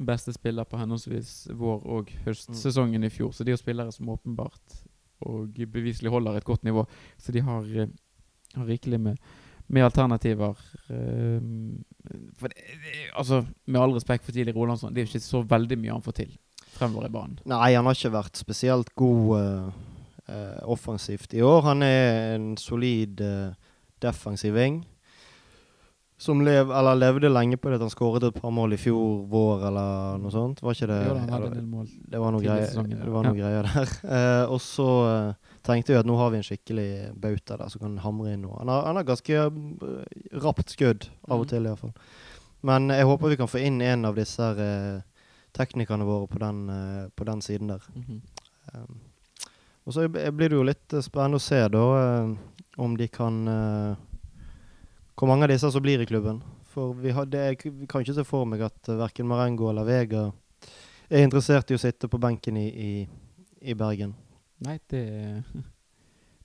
beste 0.00 0.32
spiller 0.32 0.64
på 0.64 0.78
henholdsvis 0.80 1.48
vår- 1.56 1.86
og 1.86 2.12
høstsesongen 2.26 3.04
i 3.04 3.10
fjor. 3.12 3.32
Så 3.32 3.44
de 3.44 3.50
er 3.52 3.56
jo 3.58 3.62
spillere 3.64 3.92
som 3.92 4.08
åpenbart 4.12 4.78
og 5.26 5.58
beviselig 5.68 6.08
holder 6.12 6.38
et 6.38 6.44
godt 6.48 6.62
nivå. 6.64 6.86
Så 7.20 7.32
de 7.32 7.40
har, 7.44 7.64
eh, 7.64 7.88
har 8.56 8.66
rikelig 8.68 9.00
med, 9.00 9.18
med 9.68 9.84
alternativer. 9.84 10.56
eh, 10.88 11.40
for 12.36 12.48
det, 12.48 12.56
det, 12.84 13.10
altså, 13.14 13.42
med 13.66 13.80
all 13.80 13.92
respekt 13.96 14.24
for 14.24 14.32
Tidlig 14.32 14.54
Rolandsson, 14.56 14.94
det 14.94 15.02
er 15.02 15.06
jo 15.06 15.10
ikke 15.16 15.26
så 15.26 15.42
veldig 15.48 15.76
mye 15.78 15.92
han 15.92 16.02
får 16.02 16.12
til 16.22 16.38
fremover 16.76 17.06
i 17.10 17.12
banen. 17.12 17.38
Nei, 17.50 17.74
han 17.74 17.84
har 17.84 17.94
ikke 17.98 18.12
vært 18.14 18.36
spesielt 18.40 18.94
god 18.96 19.40
eh, 19.40 19.70
eh, 20.30 20.62
offensivt 20.70 21.34
i 21.34 21.42
år. 21.42 21.62
Han 21.66 21.82
er 21.82 22.36
en 22.36 22.56
solid 22.56 23.20
eh, 23.20 23.52
defensiv 24.02 24.54
ving. 24.54 24.80
Som 26.20 26.42
lev, 26.44 26.68
levde 27.00 27.30
lenge 27.32 27.56
på 27.56 27.70
det 27.72 27.78
at 27.78 27.84
han 27.86 27.92
skåret 27.92 28.26
et 28.26 28.34
par 28.42 28.52
mål 28.52 28.74
i 28.76 28.78
fjor 28.80 29.22
vår, 29.32 29.62
eller 29.70 30.18
noe 30.20 30.32
sånt. 30.34 30.58
Var 30.60 30.74
ikke 30.76 30.88
det 30.90 30.98
Jo 31.06 31.14
han 31.16 31.30
hadde 31.32 31.36
eller- 31.38 31.46
en 31.46 31.54
del 31.54 31.68
mål. 31.70 31.86
Det 32.12 32.20
var 32.20 32.32
noe 32.34 32.42
greier, 32.44 32.66
sesongen, 32.68 32.98
ja. 32.98 33.04
det 33.06 33.12
var 33.14 33.24
noe 33.24 33.38
greier 33.38 33.68
der. 33.70 33.94
Eh, 34.18 34.44
og 34.52 34.60
så 34.60 34.88
eh, 35.08 35.34
tenkte 35.64 35.94
vi 35.94 35.98
at 36.02 36.08
nå 36.10 36.18
har 36.20 36.30
vi 36.34 36.36
en 36.42 36.44
skikkelig 36.44 36.88
bauta 37.16 37.56
der 37.56 37.68
som 37.72 37.80
kan 37.80 37.96
hamre 38.04 38.34
inn 38.34 38.42
noe. 38.44 38.58
Han 38.60 38.68
har, 38.68 38.84
han 38.90 39.00
har 39.00 39.08
ganske 39.08 39.32
eh, 39.32 40.18
rapt 40.44 40.68
skudd, 40.76 41.08
av 41.28 41.40
og 41.40 41.46
Mhm. 41.46 41.48
til 41.54 41.64
iallfall. 41.70 41.94
Men 42.68 42.90
jeg 42.92 43.06
håper 43.08 43.28
vi 43.32 43.36
kan 43.40 43.48
få 43.48 43.64
inn 43.64 43.80
en 43.80 44.04
av 44.04 44.14
disse 44.20 44.42
her, 44.44 44.60
eh, 44.60 45.00
teknikerne 45.56 46.04
våre 46.04 46.28
på 46.28 46.38
den, 46.38 46.60
på 47.16 47.24
den 47.24 47.40
siden 47.40 47.68
der. 47.72 47.80
Mhm. 47.96 48.20
Um, 48.74 49.00
og 49.86 49.94
så 49.96 50.06
blir 50.08 50.48
det 50.48 50.56
jo 50.56 50.66
litt 50.66 50.92
eh, 50.94 51.02
spennende 51.04 51.40
å 51.40 51.42
se 51.44 51.60
da 51.72 51.84
eh, 52.00 52.32
om 52.80 52.96
de 52.96 53.08
kan 53.12 53.40
eh, 53.48 53.96
Hvor 55.18 55.28
mange 55.28 55.44
av 55.44 55.50
disse 55.52 55.68
som 55.72 55.82
blir 55.84 56.00
i 56.00 56.06
klubben. 56.08 56.38
For 56.70 56.94
vi, 56.96 57.10
har, 57.12 57.26
det, 57.28 57.40
er- 57.40 57.72
vi 57.76 57.86
kan 57.90 58.00
ikke 58.04 58.14
se 58.16 58.24
for 58.24 58.46
meg 58.48 58.62
at 58.64 58.88
uh, 58.88 58.94
verken 59.02 59.26
Marengo 59.28 59.66
eller 59.68 59.84
Vega 59.84 60.22
er 61.10 61.24
interessert 61.26 61.68
i 61.70 61.76
å 61.76 61.80
sitte 61.82 62.08
på 62.08 62.20
benken 62.22 62.56
i, 62.56 62.68
i, 62.70 62.92
i 63.60 63.74
Bergen. 63.74 64.14
Nei, 64.64 64.78
det 64.88 65.02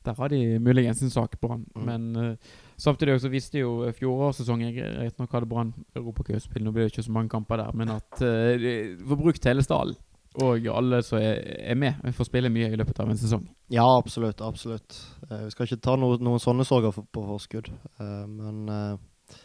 Der 0.06 0.17
har 0.17 0.30
de 0.30 0.60
muligens 0.60 1.02
en 1.02 1.10
sak, 1.13 1.38
Brann. 1.41 1.63
Mm. 1.76 1.86
Men 1.86 2.10
uh, 2.17 2.58
samtidig 2.78 3.19
så 3.21 3.30
visste 3.32 3.62
jo 3.62 3.86
fjorårssesongen 3.98 4.74
Greit 4.76 5.21
nok 5.21 5.32
hadde 5.38 5.50
Brann 5.50 5.71
europacup, 5.95 6.60
nå 6.60 6.74
blir 6.74 6.88
det 6.89 6.95
ikke 6.95 7.06
så 7.08 7.13
mange 7.15 7.30
kamper 7.32 7.62
der, 7.62 7.71
men 7.78 7.93
at 7.95 8.19
uh, 8.26 8.52
de 8.60 8.76
får 9.06 9.21
brukt 9.21 9.48
hele 9.50 9.63
stallen. 9.65 9.95
Og 10.43 10.67
alle 10.67 11.00
som 11.06 11.19
er, 11.21 11.39
er 11.71 11.78
med, 11.80 12.02
får 12.15 12.28
spille 12.28 12.52
mye 12.52 12.67
i 12.74 12.80
løpet 12.80 13.00
av 13.00 13.12
en 13.12 13.19
sesong. 13.19 13.45
Ja, 13.71 13.86
absolutt. 13.98 14.41
absolutt. 14.43 14.98
Eh, 15.30 15.45
vi 15.45 15.54
skal 15.54 15.69
ikke 15.69 15.84
ta 15.88 15.95
noe, 16.00 16.17
noen 16.19 16.41
sånne 16.43 16.65
sorger 16.67 16.91
for, 16.95 17.08
på 17.08 17.24
forskudd. 17.30 17.69
Eh, 18.04 18.26
men 18.28 18.65
eh, 18.74 19.38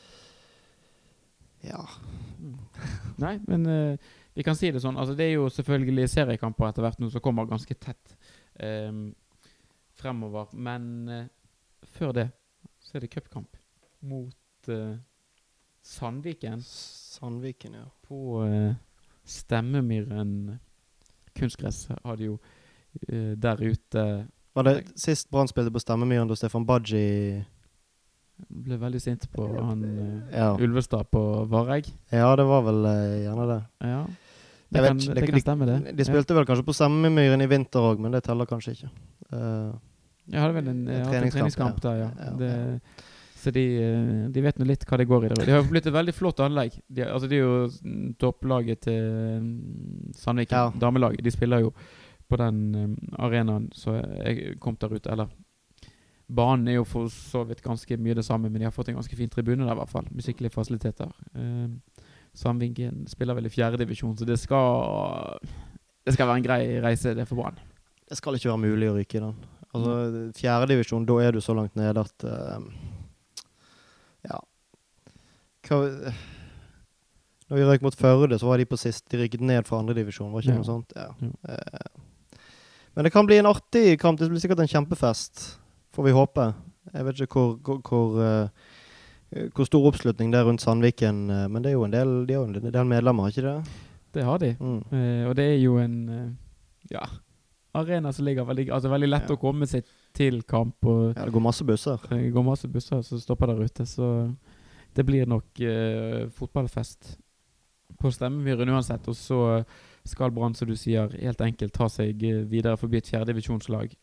ja. 1.70 1.84
Nei, 3.24 3.36
men 3.46 3.68
vi 4.34 4.44
kan 4.46 4.56
si 4.56 4.70
det 4.72 4.82
sånn. 4.82 4.98
Altså, 4.98 5.14
det 5.18 5.28
er 5.28 5.34
jo 5.36 5.48
selvfølgelig 5.52 6.08
seriekamper 6.10 6.70
etter 6.70 6.86
hvert 6.86 7.00
nå 7.02 7.10
som 7.12 7.22
kommer 7.24 7.48
ganske 7.50 7.74
tett 7.76 8.14
um, 8.62 9.10
fremover. 10.00 10.50
Men 10.54 10.84
uh, 11.10 11.26
før 11.98 12.14
det 12.16 12.26
så 12.80 12.96
er 12.96 13.04
det 13.04 13.12
cupkamp 13.12 13.58
mot 14.08 14.70
uh, 14.72 14.96
Sandviken 15.84 16.62
Sandviken, 16.64 17.76
ja. 17.82 17.86
på 18.06 18.40
uh, 18.40 18.72
Stemmemyren 19.28 20.56
kunstgress. 21.38 21.88
Hadde 22.04 22.24
jo 22.30 22.38
uh, 22.38 23.32
der 23.36 23.60
ute 23.62 24.04
Var 24.54 24.66
det 24.66 24.74
sist 24.98 25.28
Brann 25.30 25.48
spilte 25.48 25.70
på 25.70 25.78
Stemmemyren 25.82 26.28
da 26.28 26.34
Stefan 26.34 26.64
Baji 26.66 27.44
Ble 28.48 28.78
veldig 28.80 29.00
sint 29.04 29.26
på 29.34 29.46
han 29.60 29.84
uh, 29.84 30.32
Ja. 30.32 30.48
Ulvestad 30.58 31.10
på 31.12 31.20
Varegg. 31.50 31.90
ja, 32.10 32.30
det 32.36 32.46
var 32.48 32.62
vel 32.64 32.84
eh, 32.88 33.18
gjerne 33.26 33.46
det. 33.50 33.58
Ja. 33.84 33.98
Det 34.70 34.80
kan, 34.86 34.96
ikke, 34.96 35.14
det 35.14 35.20
det- 35.20 35.30
kan 35.30 35.40
stemme, 35.44 35.66
det. 35.66 35.96
De 35.98 36.04
spilte 36.06 36.34
vel 36.34 36.46
kanskje 36.48 36.64
på 36.64 36.72
Stemmemyren 36.78 37.42
i 37.42 37.46
vinter 37.50 37.80
òg, 37.90 38.00
men 38.00 38.12
det 38.14 38.22
teller 38.24 38.46
kanskje 38.48 38.72
ikke. 38.78 38.90
Uh, 39.32 39.74
Jeg 40.30 40.40
hadde 40.40 40.54
vel 40.54 40.68
en, 40.72 40.82
En 40.88 41.06
treningskamp, 41.10 41.24
en 41.26 41.30
treningskamp, 41.36 41.80
der, 41.82 41.96
ja. 42.00 42.10
ja. 42.24 42.30
Det, 42.38 42.80
så 43.40 43.50
de, 43.54 43.64
eh, 43.80 44.28
de 44.32 44.42
vet 44.44 44.58
nå 44.60 44.66
litt 44.68 44.84
hva 44.88 44.98
det 45.00 45.08
går 45.10 45.24
i 45.26 45.32
der. 45.32 45.44
De 45.48 45.52
har 45.56 45.66
blitt 45.68 45.86
et 45.88 45.94
veldig 45.96 46.14
flott 46.14 46.40
anlegg. 46.44 46.76
De, 46.88 47.02
altså 47.08 47.28
de 47.30 47.38
er 47.38 47.44
jo 47.46 47.68
mm, 47.84 48.14
topplaget 48.20 48.80
til 48.86 49.02
mm, 49.42 50.14
Sandviken, 50.20 50.56
Ja. 50.58 50.72
damelaget. 50.86 51.24
De 51.24 51.30
spiller 51.34 51.64
jo 51.66 51.72
på 52.30 52.38
den 52.38 52.58
mm, 52.72 52.96
arenaen 53.18 53.70
som 53.74 53.96
jeg 53.98 54.58
kom 54.62 54.76
der 54.80 54.92
ute. 54.94 55.10
Eller 55.10 55.28
banen 56.30 56.68
er 56.70 56.76
jo 56.78 56.84
for 56.86 57.08
så 57.10 57.42
vidt 57.48 57.62
ganske 57.64 57.96
mye 57.98 58.14
det 58.14 58.24
samme, 58.24 58.46
men 58.50 58.60
de 58.60 58.68
har 58.68 58.74
fått 58.76 58.88
en 58.92 59.00
ganske 59.00 59.16
fin 59.18 59.28
tribune 59.32 59.64
der, 59.66 59.72
i 59.74 59.80
hvert 59.80 59.90
fall. 59.90 60.06
Musikkelige 60.14 60.54
fasiliteter. 60.54 61.10
Eh, 61.34 62.04
Sandviken 62.38 63.06
spiller 63.10 63.34
vel 63.34 63.48
i 63.48 63.50
fjerdedivisjon, 63.50 64.14
så 64.20 64.24
det 64.28 64.36
skal 64.38 65.40
Det 66.06 66.14
skal 66.14 66.28
være 66.30 66.36
en 66.38 66.44
grei 66.46 66.60
reise, 66.80 67.14
det 67.14 67.26
for 67.28 67.36
Brann. 67.40 67.58
det 68.08 68.16
skal 68.18 68.34
ikke 68.38 68.48
være 68.52 68.62
mulig 68.62 68.88
å 68.90 68.94
ryke 68.96 69.18
i 69.18 69.20
den. 69.24 69.34
Altså, 69.74 70.30
Fjerdedivisjon, 70.38 71.04
da 71.06 71.18
er 71.22 71.32
du 71.32 71.40
så 71.40 71.54
langt 71.54 71.76
nede 71.78 72.00
at 72.00 72.24
eh. 72.24 72.58
Hva 75.70 76.12
Når 77.50 77.58
vi 77.58 77.64
røyk 77.66 77.82
mot 77.82 77.96
Førde, 77.98 78.38
så 78.38 78.46
var 78.46 78.58
de 78.60 78.66
på 78.70 78.78
sist. 78.78 79.08
De 79.10 79.18
rykket 79.18 79.42
ned 79.42 79.66
fra 79.66 79.80
andredivisjon, 79.82 80.30
var 80.30 80.42
ikke 80.44 80.52
Ja. 80.52 80.58
noe 80.60 80.68
sånt? 80.68 80.92
Ja. 80.94 81.08
Ja. 81.20 81.30
Eh, 81.48 82.00
men 82.94 83.04
det 83.04 83.12
kan 83.12 83.26
bli 83.26 83.38
en 83.38 83.46
artig 83.46 83.98
kamp. 83.98 84.18
Det 84.18 84.28
blir 84.30 84.38
sikkert 84.42 84.60
en 84.60 84.70
kjempefest, 84.70 85.56
får 85.94 86.04
vi 86.04 86.12
håpe. 86.14 86.54
Jeg 86.94 87.04
vet 87.04 87.20
ikke 87.22 87.34
hvor, 87.34 87.56
hvor, 87.58 87.80
hvor, 87.82 88.22
eh, 88.22 89.64
stor 89.64 89.86
oppslutning 89.90 90.30
det 90.30 90.38
er 90.40 90.44
rundt 90.46 90.60
Sandviken, 90.62 91.30
eh, 91.30 91.48
men 91.48 91.62
det 91.62 91.70
er 91.70 91.78
jo 91.78 91.84
en 91.84 91.90
del, 91.94 92.26
de 92.26 92.34
jo 92.34 92.44
en 92.44 92.52
del 92.54 92.84
medlemmer, 92.84 93.22
har 93.22 93.30
ikke 93.30 93.42
det? 93.42 93.70
Det 94.12 94.24
har 94.24 94.38
de. 94.38 94.56
Mm. 94.58 94.78
Uh, 94.92 95.28
og 95.30 95.36
det 95.36 95.44
er 95.44 95.58
jo 95.62 95.76
en 95.78 96.08
uh, 96.08 96.30
ja, 96.90 97.04
arena 97.78 98.10
som 98.12 98.24
ligger 98.26 98.44
veldig 98.44 98.68
Altså 98.74 98.90
veldig 98.90 99.08
lett 99.08 99.28
Ja. 99.30 99.36
å 99.36 99.38
komme 99.38 99.66
seg 99.70 99.84
til 100.14 100.42
kamp. 100.42 100.74
Og 100.84 101.14
Ja, 101.16 101.24
det 101.24 101.32
går 101.32 101.40
masse 101.42 101.62
busser. 101.64 101.96
det 102.08 102.32
går 102.34 102.42
masse 102.44 102.66
busser 102.66 103.02
som 103.02 103.18
stopper 103.20 103.46
der 103.46 103.62
ute, 103.62 103.86
så 103.86 104.34
det 104.96 105.06
blir 105.06 105.28
nok 105.30 105.60
eh, 105.62 106.28
fotballfest 106.34 107.16
på 108.00 108.12
Stemmemyren 108.14 108.72
uansett. 108.72 109.08
Og 109.08 109.16
så 109.16 109.40
skal 110.08 110.32
Brann, 110.34 110.54
som 110.54 110.68
du 110.68 110.76
sier, 110.78 111.12
helt 111.20 111.40
enkelt 111.44 111.74
ta 111.76 111.88
seg 111.92 112.22
eh, 112.26 112.44
videre 112.50 112.78
forbi 112.80 113.00
et 113.00 113.10
fjerdedivisjonslag. 113.10 113.96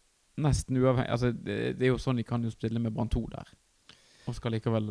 Nesten 0.44 0.78
uavhengig 0.78 1.10
Altså, 1.12 1.32
det, 1.34 1.78
det 1.80 1.88
er 1.88 1.96
jo 1.96 2.02
sånn 2.02 2.20
de 2.20 2.28
kan 2.28 2.44
jo 2.46 2.54
spille 2.54 2.82
med 2.82 2.94
Brann 2.94 3.10
2 3.14 3.24
der. 3.34 3.56
Og 4.28 4.36
skal 4.36 4.52
likevel 4.58 4.90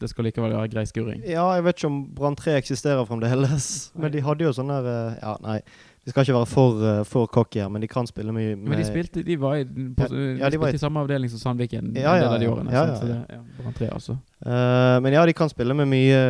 Det 0.00 0.08
skal 0.10 0.28
likevel 0.28 0.54
være 0.54 0.70
grei 0.70 0.84
skuring. 0.86 1.24
Ja, 1.26 1.48
jeg 1.56 1.64
vet 1.66 1.80
ikke 1.80 1.90
om 1.90 1.98
Brann 2.14 2.38
3 2.38 2.54
eksisterer 2.60 3.08
fremdeles. 3.08 3.90
Men 3.98 4.14
de 4.14 4.22
hadde 4.24 4.46
jo 4.46 4.54
sånn 4.56 4.72
der 4.72 4.90
eh, 4.92 5.18
Ja, 5.20 5.36
nei. 5.44 5.60
Vi 6.06 6.12
skal 6.12 6.22
ikke 6.22 6.34
være 6.36 6.46
for, 6.46 6.76
uh, 6.78 7.00
for 7.04 7.26
cocky 7.26 7.58
her, 7.58 7.68
men 7.68 7.82
de 7.82 7.88
kan 7.90 8.06
spille 8.06 8.30
mye 8.30 8.54
Men 8.56 8.78
de 8.78 8.84
spilte 8.86 9.24
De 9.26 9.34
var 9.42 9.56
i, 9.58 9.64
på, 9.66 10.06
Ja, 10.06 10.44
ja, 10.44 10.50
de 10.54 10.58
var 10.62 10.68
i- 10.70 10.78
samme 10.78 11.00
avdeling 11.02 11.28
som 11.32 11.40
Sandviken 11.42 11.88
Ja, 11.98 12.12
en 12.14 12.22
del 12.22 12.32
av 12.34 12.40
de 12.40 12.46
årene. 12.52 12.70
Ja, 12.70 12.84
ja, 12.86 12.94
Så 12.94 13.08
ja. 13.08 13.14
det, 13.14 13.34
ja, 13.34 13.40
Brann 13.58 13.74
3, 13.74 13.88
altså. 13.90 14.12
Eh, 14.46 15.00
men 15.02 15.12
ja, 15.12 15.24
de 15.26 15.32
kan 15.34 15.48
spille 15.50 15.74
med 15.74 15.88
mye, 15.90 16.20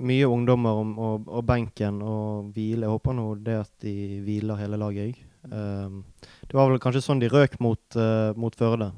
mye 0.00 0.26
ungdommer 0.30 0.80
og, 0.80 0.94
og, 0.98 1.28
og 1.28 1.44
benken 1.46 2.00
og 2.02 2.50
hvile. 2.54 2.86
Jeg 2.86 2.94
håper 2.94 3.16
nå 3.18 3.26
det 3.44 3.58
at 3.66 3.70
de 3.84 3.94
hviler 4.24 4.56
hele 4.60 4.78
laget. 4.80 5.10
jeg. 5.10 5.26
Eh, 5.52 6.00
det 6.48 6.56
var 6.56 6.70
vel 6.72 6.80
kanskje 6.82 7.04
sånn 7.04 7.20
de 7.20 7.28
røk 7.32 7.58
mot, 7.60 7.80
uh, 7.96 8.32
mot 8.36 8.56
Førde, 8.56 8.92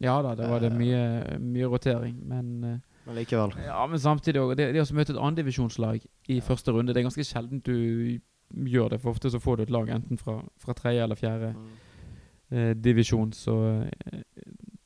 Ja 0.00 0.20
da, 0.22 0.34
det 0.34 0.46
var 0.48 0.60
det 0.62 0.70
Eh. 0.72 0.78
mye, 0.78 1.38
mye 1.40 1.66
rotering, 1.68 2.14
men 2.26 2.64
eh, 2.64 2.78
men 3.06 3.16
likevel. 3.16 3.52
Ja, 3.66 3.86
men 3.86 3.98
samtidig 3.98 4.38
òg. 4.40 4.54
Det, 4.56 4.72
det 4.72 4.80
å 4.80 4.94
møte 4.94 5.10
et 5.12 5.18
annendivisjonslag 5.18 6.00
i 6.28 6.40
første 6.40 6.70
runde, 6.72 6.92
det 6.94 7.00
er 7.02 7.08
ganske 7.08 7.24
sjelden 7.26 7.60
du 7.64 8.20
gjør 8.54 8.90
det. 8.94 9.00
For 9.02 9.10
ofte 9.14 9.30
så 9.30 9.40
får 9.40 9.56
du 9.56 9.62
et 9.62 9.70
lag 9.74 9.88
enten 9.94 10.18
fra, 10.18 10.38
fra 10.58 10.74
tredje 10.74 11.02
eller 11.04 11.18
fjerde 11.18 11.54
eh, 12.50 12.74
divisjon, 12.74 13.32
så 13.32 13.56
eh, 13.86 14.22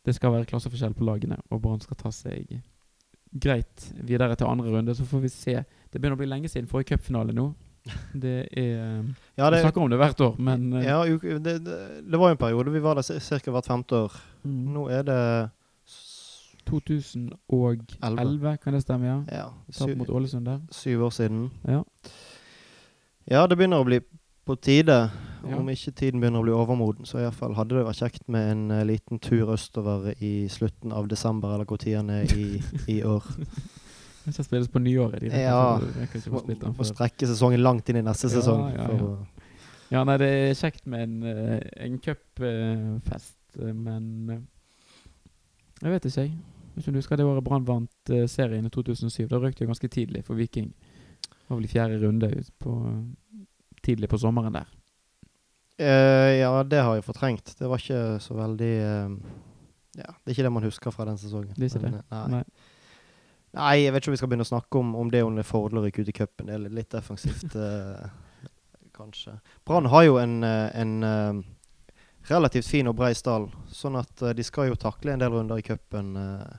det 0.05 0.15
skal 0.15 0.33
være 0.35 0.45
klasseforskjell 0.51 0.95
på 0.95 1.05
lagene, 1.09 1.39
og 1.51 1.63
Brann 1.65 1.81
skal 1.81 1.97
ta 1.97 2.11
seg 2.13 2.59
greit 3.35 3.87
videre 4.05 4.37
til 4.37 4.47
andre 4.47 4.71
runde. 4.71 4.95
Så 4.95 5.05
får 5.09 5.21
vi 5.25 5.29
se. 5.33 5.55
Det 5.91 6.01
begynner 6.01 6.15
å 6.19 6.21
bli 6.21 6.29
lenge 6.29 6.49
siden 6.53 6.69
forrige 6.71 6.93
cupfinale 6.95 7.33
nå. 7.35 7.49
Det 8.25 8.35
er 8.57 8.77
eh, 9.01 9.09
Ja, 9.37 9.51
Vi 9.51 9.61
snakker 9.61 9.83
om 9.85 9.91
det 9.93 9.99
hvert 10.01 10.21
år, 10.25 10.37
men 10.41 10.71
eh, 10.79 10.87
ja, 10.87 11.03
det, 11.05 11.41
det, 11.65 11.79
det 12.11 12.21
var 12.21 12.31
jo 12.31 12.37
en 12.37 12.41
periode 12.41 12.73
vi 12.73 12.81
var 12.85 12.97
der 13.01 13.05
ca. 13.21 13.51
hvert 13.57 13.67
femte 13.69 13.99
år. 14.07 14.15
mm, 14.45 14.61
Nå 14.77 14.87
er 14.89 15.03
det 15.09 15.19
s- 15.89 16.55
2011, 16.65 18.57
kan 18.63 18.73
det 18.73 18.81
stemme? 18.83 19.07
ja? 19.07 19.19
ja, 19.33 19.49
Tap 19.77 19.97
mot 20.01 20.09
Ålesund 20.11 20.47
der. 20.49 20.61
syv 20.73 21.03
år 21.05 21.11
siden. 21.13 21.51
Ja. 21.69 21.83
Ja, 23.31 23.47
det 23.47 23.57
begynner 23.57 23.81
å 23.81 23.87
bli 23.89 24.01
på 24.45 24.57
tide. 24.61 24.99
Ja. 25.45 25.59
Om 25.59 25.69
ikke 25.73 25.93
tiden 25.93 26.21
begynner 26.21 26.41
å 26.41 26.47
bli 26.47 26.53
overmoden, 26.57 27.05
så 27.09 27.21
i 27.21 27.29
fall 27.33 27.55
hadde 27.57 27.77
det 27.77 27.85
vært 27.85 28.01
kjekt 28.01 28.29
med 28.33 28.51
en 28.53 28.63
uh, 28.73 28.83
liten 28.89 29.21
tur 29.21 29.53
østover 29.53 30.15
i 30.25 30.49
slutten 30.53 30.93
av 30.97 31.09
desember, 31.09 31.53
eller 31.53 31.69
hvor 31.69 31.81
tiden 31.81 32.09
er 32.13 32.33
i, 32.33 32.63
i 32.97 33.03
år. 33.05 33.25
Det 34.25 34.33
skal 34.33 34.47
spilles 34.47 34.71
på 34.73 34.81
nyåret. 34.81 35.21
De 35.21 35.29
Ja. 35.29 35.77
Må, 36.33 36.87
strekke 36.89 37.29
sesongen 37.29 37.61
langt 37.61 37.89
inn 37.93 38.01
i 38.01 38.05
neste 38.05 38.31
Ja, 38.31 38.39
sesong. 38.39 38.65
ja, 38.73 38.89
ja. 38.89 39.13
Ja, 39.93 40.01
nei, 40.09 40.17
det 40.19 40.31
er 40.33 40.57
kjekt 40.57 40.87
med 40.89 41.05
en, 41.05 41.17
uh, 41.29 41.61
en 41.85 41.99
cupfest, 42.03 43.37
eh, 43.61 43.73
men 43.77 44.31
eh, 44.33 44.41
Jeg 45.83 45.93
vet 45.93 46.09
ikke, 46.09 46.25
jeg. 46.25 46.33
Hvis 46.75 46.89
du 46.89 46.97
husker 46.97 47.21
det 47.21 47.27
året 47.29 47.45
Brann 47.45 47.67
vant 47.69 48.11
eh, 48.11 48.25
serien 48.27 48.65
i 48.67 48.73
2007. 48.73 49.29
Da 49.31 49.39
røk 49.39 49.55
det 49.55 49.67
jo 49.67 49.71
ganske 49.71 49.89
tidlig 49.93 50.25
for 50.25 50.41
Viking. 50.41 50.73
Var 51.49 51.59
vel 51.59 51.67
i 51.67 51.73
fjerde 51.73 52.01
runde 52.03 52.31
ut 52.33 52.53
på, 52.59 52.75
tidlig 53.85 54.09
på 54.13 54.21
sommeren 54.21 54.57
der. 54.57 54.71
Uh, 55.75 56.31
ja, 56.39 56.53
det 56.63 56.85
har 56.87 56.95
jeg 56.95 57.05
fortrengt. 57.05 57.57
Det 57.59 57.69
var 57.69 57.83
ikke 57.83 58.21
så 58.23 58.37
veldig 58.39 58.75
uh, 58.85 59.17
Ja, 59.99 60.13
det 60.13 60.31
er 60.31 60.37
ikke 60.37 60.47
det 60.47 60.55
man 60.55 60.67
husker 60.67 60.95
fra 60.95 61.09
den 61.09 61.19
sesongen. 61.19 61.53
Det 61.57 61.67
er 61.67 61.73
ikke 61.73 61.83
Men, 61.89 61.99
det. 61.99 62.05
Nei. 62.11 62.29
Nei. 62.39 62.71
Nei, 63.55 63.75
jeg 63.85 63.95
vet 63.95 64.03
ikke 64.03 64.11
om 64.11 64.15
vi 64.17 64.19
skal 64.19 64.31
begynne 64.33 64.47
å 64.47 64.51
snakke 64.51 64.81
om, 64.81 64.95
om 64.99 65.11
det 65.13 65.23
om 65.23 65.37
det 65.37 65.45
er 65.45 65.47
fordel 65.47 65.79
å 65.79 65.87
ut 65.87 65.99
i 66.11 66.15
cupen. 66.15 66.49
Det 66.49 66.57
er 66.57 66.65
litt, 66.75 66.91
defensivt, 66.91 67.55
eh, 67.55 68.49
kanskje. 68.99 69.37
Brann 69.67 69.87
har 69.93 70.07
jo 70.09 70.17
en, 70.19 70.41
eh, 70.43 70.71
en 70.81 70.95
eh, 71.07 72.01
relativt 72.31 72.67
fin 72.67 72.91
og 72.91 72.97
brei 72.99 73.13
stall, 73.15 73.47
sånn 73.71 74.01
at 74.01 74.25
eh, 74.27 74.35
de 74.35 74.47
skal 74.47 74.73
jo 74.73 74.81
takle 74.81 75.15
en 75.15 75.23
del 75.23 75.37
runder 75.37 75.63
i 75.63 75.67
cupen. 75.67 76.17
eh, 76.19 76.59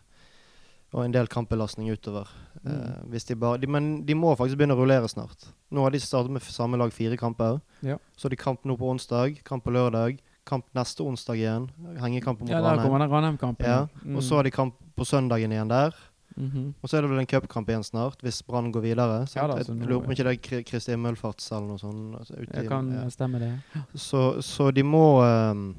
og 0.95 1.03
en 1.03 1.11
del 1.11 1.27
kampbelastning 1.27 1.89
utover. 1.91 2.29
Eh, 2.63 2.71
Mm. 2.71 3.09
hvis 3.11 3.25
de 3.27 3.35
bare, 3.35 3.59
de, 3.61 3.67
men 3.67 4.05
de 4.07 4.15
må 4.15 4.31
faktisk 4.39 4.57
begynne 4.57 4.73
å 4.73 4.79
rullere 4.79 5.05
snart. 5.11 5.49
Nå 5.71 5.83
har 5.83 5.91
de 5.91 5.99
startet 5.99 6.31
med 6.31 6.41
samme 6.41 6.79
lag 6.79 6.89
fire 6.95 7.17
kamper. 7.19 7.59
Ja. 7.83 7.97
Så 8.17 8.29
de 8.31 8.35
kamp 8.39 8.63
nå 8.65 8.77
på 8.79 8.87
onsdag, 8.89 9.43
kamp 9.43 9.63
på 9.67 9.73
lørdag, 9.75 10.17
kamp 10.45 10.65
neste 10.73 11.03
onsdag 11.05 11.35
igjen. 11.37 11.69
Hengekamp 11.99 12.39
mot 12.39 12.49
Ja, 12.49 12.61
Ranheim. 12.61 13.37
Ja, 13.59 13.87
Mm. 14.05 14.15
Og 14.17 14.23
så 14.23 14.35
har 14.39 14.43
de 14.43 14.51
kamp 14.51 14.73
på 14.95 15.05
søndagen 15.05 15.51
igjen 15.51 15.67
der. 15.69 15.93
Mhm. 16.37 16.73
Og 16.83 16.89
så 16.89 16.97
er 16.97 17.01
det 17.01 17.09
vel 17.11 17.19
en 17.19 17.25
cupkamp 17.27 17.67
igjen 17.69 17.83
snart, 17.83 18.19
hvis 18.21 18.41
Brann 18.45 18.71
går 18.71 18.81
videre. 18.81 19.27
sant? 19.27 19.35
Ja 19.35 19.47
da, 19.47 19.55
jeg 19.57 19.67
lurer 19.87 20.01
på 20.01 20.05
om 20.05 20.11
ikke 20.11 20.23
det 20.25 20.33
er 20.51 20.63
Kristi 20.63 20.95
Møllfarts 20.95 21.51
eller 21.51 21.67
noe 21.67 21.77
sånt. 21.77 22.15
Altså, 22.19 22.33
ute 22.41 22.53
jeg 22.55 22.67
kan 22.67 22.91
ja. 22.91 23.09
stemme, 23.09 23.39
det. 23.39 23.59
så, 23.95 24.41
så 24.41 24.71
de 24.73 24.83
må 24.83 25.21
um, 25.23 25.75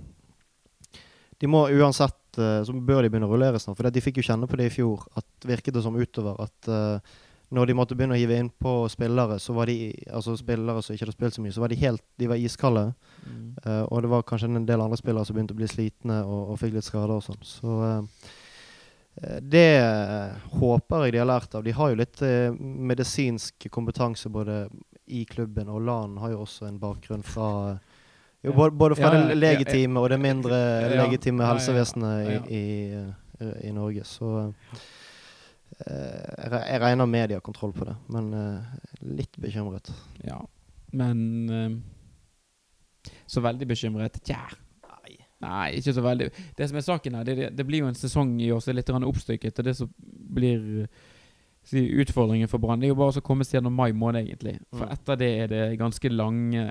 De 1.39 1.47
må 1.47 1.67
uansett 1.69 2.15
eh, 2.43 2.63
Så 2.67 2.75
bør 2.75 3.03
de 3.03 3.13
begynne 3.13 3.29
å 3.29 3.33
rullere 3.33 3.61
snart. 3.63 3.79
For 3.79 3.89
de 3.91 4.03
fikk 4.05 4.21
jo 4.21 4.27
kjenne 4.27 4.49
på 4.51 4.59
det 4.61 4.71
i 4.71 4.75
fjor, 4.75 5.07
at 5.19 5.49
virket 5.49 5.77
det 5.77 5.85
som 5.85 5.97
utover 5.97 6.39
at 6.45 6.71
eh, 6.73 7.15
når 7.55 7.69
de 7.69 7.77
måtte 7.79 7.95
begynne 7.95 8.17
å 8.17 8.19
hive 8.19 8.39
inn 8.41 8.49
på 8.51 8.73
spillere, 8.91 9.39
så 9.39 9.55
var 9.55 9.71
de 9.71 9.93
altså 10.11 10.35
spillere 10.39 10.83
som 10.83 10.97
ikke 10.97 11.07
hadde 11.07 11.15
spilt 11.15 11.37
så 11.37 11.45
mye, 11.45 11.55
så 11.55 11.63
var 11.63 11.71
de 11.71 11.79
helt 11.79 12.03
De 12.19 12.31
var 12.31 12.43
iskalde. 12.43 12.89
Mm. 13.23 13.45
Uh, 13.63 13.85
og 13.85 14.03
det 14.03 14.11
var 14.11 14.27
kanskje 14.27 14.51
en 14.51 14.67
del 14.67 14.83
andre 14.83 14.99
spillere 14.99 15.29
som 15.29 15.37
begynte 15.37 15.55
å 15.55 15.61
bli 15.61 15.69
slitne 15.71 16.19
og, 16.25 16.51
og 16.53 16.59
fikk 16.63 16.75
litt 16.75 16.89
skader 16.89 17.15
og 17.15 17.23
sånn. 17.27 17.47
Så 17.47 17.77
eh, 17.87 18.35
det 19.41 19.71
håper 20.59 21.07
jeg 21.07 21.15
de 21.15 21.23
har 21.23 21.31
lært 21.31 21.55
av. 21.55 21.63
De 21.65 21.75
har 21.77 21.93
jo 21.93 22.01
litt 22.03 22.23
uh, 22.27 22.51
medisinsk 22.59 23.69
kompetanse 23.71 24.33
både 24.33 24.65
i 25.07 25.23
klubben, 25.31 25.71
og 25.71 25.87
LAN 25.87 26.19
har 26.19 26.35
jo 26.35 26.43
også 26.43 26.67
en 26.67 26.83
bakgrunn 26.83 27.23
fra 27.23 27.77
jo, 28.45 28.53
både, 28.53 28.97
fra 28.99 29.11
det 29.15 29.37
legitime 29.39 30.01
og 30.01 30.11
det 30.13 30.19
mindre 30.21 30.59
legitime 30.93 31.47
helsevesenet. 31.49 32.51
I, 32.51 32.61
i, 32.61 33.07
i 33.65 33.73
Norge. 33.73 34.05
Så 34.05 34.51
eh, 35.87 36.63
jeg 36.71 36.81
regner 36.81 37.07
med 37.07 37.29
de 37.29 37.39
har 37.39 37.45
kontroll 37.45 37.75
på 37.77 37.85
det, 37.89 37.97
men 38.13 38.33
eh, 38.35 38.77
litt 39.19 39.37
bekymret. 39.41 39.93
Ja. 40.25 40.41
Men 40.97 41.51
eh, 41.51 43.13
så 43.27 43.43
veldig 43.45 43.69
bekymret 43.69 44.21
Tja. 44.25 44.47
Nei. 44.87 45.19
Nei, 45.45 45.69
ikke 45.81 45.95
så 45.95 46.05
veldig. 46.05 46.31
Det 46.57 46.71
som 46.71 46.79
er 46.79 46.87
saken 46.87 47.19
her, 47.19 47.29
det, 47.29 47.51
det, 47.59 47.67
blir 47.67 47.85
jo 47.85 47.91
en 47.91 47.99
sesong 47.99 48.39
i 48.41 48.51
år 48.55 48.63
som 48.63 48.73
er 48.73 48.81
litt 48.81 48.91
oppstykket. 48.97 49.59
Og 49.61 49.69
det 49.69 49.77
som 49.79 49.93
blir 50.37 50.87
si, 51.67 51.83
utfordringen 52.01 52.49
for 52.51 52.63
Brann, 52.63 52.83
er 52.83 52.95
jo 52.95 52.99
bare 52.99 53.21
å 53.21 53.25
komme 53.25 53.45
seg 53.45 53.61
gjennom 53.61 53.77
mai 53.77 53.93
måned, 53.93 54.25
egentlig. 54.25 54.59
For 54.73 54.87
Mm. 54.87 54.93
etter 54.93 55.17
det 55.21 55.33
er 55.43 55.49
det 55.53 55.79
ganske 55.79 56.09
lange 56.15 56.67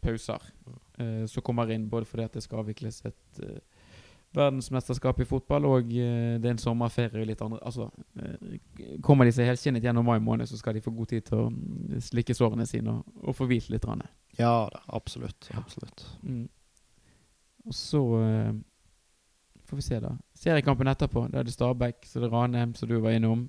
pauser 0.00 0.40
eh, 1.00 1.24
som 1.30 1.44
kommer 1.46 1.72
inn, 1.72 1.88
både 1.90 2.08
fordi 2.08 2.28
at 2.28 2.36
det 2.36 2.44
skal 2.44 2.62
avvikles 2.62 3.02
et 3.08 3.42
eh, 3.46 3.58
verdensmesterskap 4.36 5.20
i 5.20 5.26
fotball, 5.26 5.66
og 5.66 5.90
eh, 5.90 6.36
det 6.38 6.46
er 6.46 6.54
en 6.54 6.62
sommerferie 6.62 7.22
og 7.22 7.28
litt 7.28 7.42
andre 7.42 7.58
Altså, 7.66 7.88
eh, 8.22 8.96
kommer 9.02 9.26
de 9.26 9.34
seg 9.34 9.50
helskinnet 9.50 9.84
gjennom 9.84 10.06
mai 10.06 10.18
måned, 10.22 10.46
så 10.46 10.58
skal 10.58 10.76
de 10.76 10.84
få 10.84 10.94
god 10.94 11.10
tid 11.10 11.26
til 11.26 11.42
å 11.42 11.50
mm, 11.50 11.98
slikke 12.10 12.36
sårene 12.36 12.66
sine 12.68 12.94
og, 12.94 13.20
og 13.24 13.36
få 13.36 13.48
hvilt 13.50 13.70
litt. 13.72 13.86
grann. 13.86 14.06
Ja 14.38 14.68
da, 14.72 14.82
absolutt. 14.94 15.50
absolutt. 15.58 16.06
Mm. 16.22 16.46
Og 17.66 17.74
så 17.74 18.02
eh, 18.20 18.52
får 19.66 19.80
vi 19.80 19.86
se, 19.88 20.00
da. 20.00 20.14
Seriekampen 20.34 20.90
etterpå, 20.90 21.26
da 21.30 21.42
er 21.42 21.48
det 21.48 21.56
Stabæk, 21.56 22.04
så 22.06 22.22
det 22.22 22.30
er 22.30 22.36
Ranheim, 22.36 22.74
som 22.74 22.88
du 22.88 22.98
var 23.00 23.16
innom. 23.16 23.48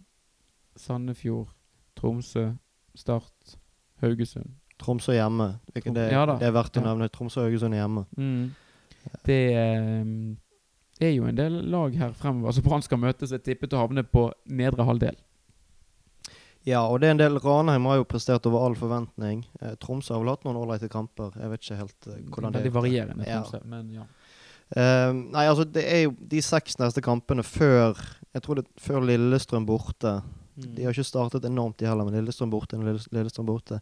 Sandefjord, 0.76 1.52
Tromsø, 2.00 2.52
Start, 2.96 3.58
Haugesund. 4.02 4.56
Tromsø 4.82 5.15
hjemme. 5.15 5.54
Ikke 5.76 5.94
Det, 5.96 6.10
Ja 6.12 6.26
det 6.30 6.48
er 6.48 6.56
verdt 6.56 6.78
å 6.82 6.86
nevne. 6.86 7.10
Tromsø 7.13 7.44
og 7.44 7.50
Haugesund 7.50 7.78
er 7.78 7.84
hjemme. 7.84 8.06
Mm. 8.17 8.46
Det 9.26 9.41
eh, 9.58 11.08
er 11.08 11.12
jo 11.15 11.28
en 11.30 11.38
del 11.38 11.60
lag 11.74 11.96
her 11.98 12.15
fremover. 12.17 12.52
Altså 12.52 12.63
Brann 12.65 12.86
skal 12.86 13.02
møtes, 13.02 13.34
er 13.34 13.44
tippet 13.44 13.74
å 13.74 13.82
havne 13.84 14.04
på 14.06 14.30
nedre 14.46 14.86
halvdel. 14.88 15.17
Ja, 16.67 16.84
og 16.86 17.00
det 17.02 17.10
er 17.10 17.15
en 17.15 17.22
del 17.22 17.39
Ranheim 17.41 17.88
har 17.89 17.98
jo 17.98 18.10
prestert 18.10 18.46
over 18.46 18.67
all 18.67 18.76
forventning. 18.78 19.41
Eh, 19.62 19.74
Tromsø 19.82 20.13
har 20.13 20.22
vel 20.22 20.34
hatt 20.36 20.44
noen 20.46 20.60
ålreite 20.62 20.91
kamper. 20.94 21.34
Jeg 21.39 21.54
vet 21.54 21.65
ikke 21.65 21.80
helt 21.80 22.10
eh, 22.12 22.20
hvordan 22.28 22.54
det 22.54 22.60
er. 22.60 22.65
Veldig 22.67 22.76
varierende, 22.78 23.26
Ja. 23.30 23.39
Tromsø, 23.41 23.63
men 23.72 23.89
ja. 23.96 24.06
Eh, 24.72 25.10
nei, 25.34 25.48
altså 25.50 25.65
det 25.67 25.84
er 25.84 26.06
jo 26.06 26.13
de 26.32 26.39
seks 26.46 26.78
neste 26.80 27.02
kampene 27.04 27.44
før 27.44 27.98
Jeg 28.32 28.44
tror 28.46 28.56
det 28.56 28.63
er 28.63 28.84
før 28.86 29.04
Lillestrøm 29.04 29.65
borte. 29.67 30.22
Mm. 30.56 30.76
De 30.78 30.86
har 30.86 30.94
ikke 30.94 31.04
startet 31.10 31.44
enormt, 31.50 31.80
de 31.82 31.89
heller, 31.89 32.06
men 32.08 32.15
Lillestrøm 32.15 32.54
borte. 32.54 32.78
Lillestrøm 32.80 33.50
borte. 33.50 33.82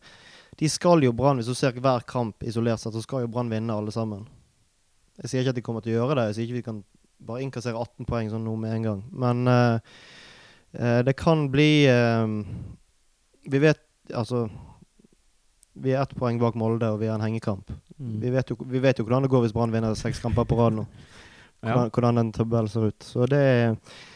De 0.60 0.70
skal 0.70 1.04
jo 1.06 1.14
Brann, 1.16 1.40
hvis 1.40 1.48
du 1.48 1.56
ser 1.56 1.78
hver 1.80 2.04
kamp 2.08 2.44
isolert 2.44 2.82
sett, 2.82 2.96
så 2.96 3.04
skal 3.04 3.24
jo 3.24 3.32
Brann 3.32 3.52
vinne 3.52 3.76
alle 3.76 3.94
sammen. 3.96 4.26
Jeg 5.22 5.32
sier 5.32 5.44
ikke 5.44 5.54
at 5.54 5.60
de 5.60 5.64
kommer 5.64 5.84
til 5.84 5.96
å 5.96 6.02
gjøre 6.02 6.18
det. 6.20 6.26
Jeg 6.30 6.36
sier 6.38 6.50
ikke 6.50 6.60
vi 6.60 6.66
kan 6.66 6.82
bare 7.28 7.44
innkassere 7.44 7.80
18 7.80 8.08
poeng 8.08 8.32
sånn 8.32 8.46
nå 8.48 8.56
med 8.60 8.76
en 8.78 8.88
gang. 8.88 9.04
Men 9.24 9.52
uh, 9.52 9.80
uh, 10.80 11.00
det 11.08 11.16
kan 11.20 11.48
bli 11.52 11.88
uh, 11.92 12.28
Vi 13.50 13.62
vet 13.64 13.84
altså 14.16 14.46
Vi 15.80 15.94
er 15.94 16.02
ett 16.02 16.16
poeng 16.18 16.40
bak 16.42 16.56
Molde, 16.60 16.92
og 16.92 17.00
vi 17.04 17.08
har 17.08 17.20
en 17.20 17.28
hengekamp. 17.28 17.72
Mm. 18.00 18.16
Vi, 18.24 18.32
vet 18.36 18.52
jo, 18.52 18.60
vi 18.68 18.84
vet 18.84 19.00
jo 19.00 19.08
hvordan 19.08 19.28
det 19.28 19.32
går 19.32 19.46
hvis 19.46 19.56
Brann 19.56 19.76
vinner 19.76 19.96
seks 19.96 20.20
kamper 20.24 20.48
på 20.48 20.60
rad 20.60 20.80
nå. 20.82 20.90
Ja. 21.60 21.74
Hvordan, 21.74 21.90
hvordan 21.92 22.16
den 22.16 22.28
tabellen 22.32 22.70
ser 22.72 22.86
ut. 22.88 23.04
Så 23.04 23.26
det 23.28 23.40
er 23.44 23.74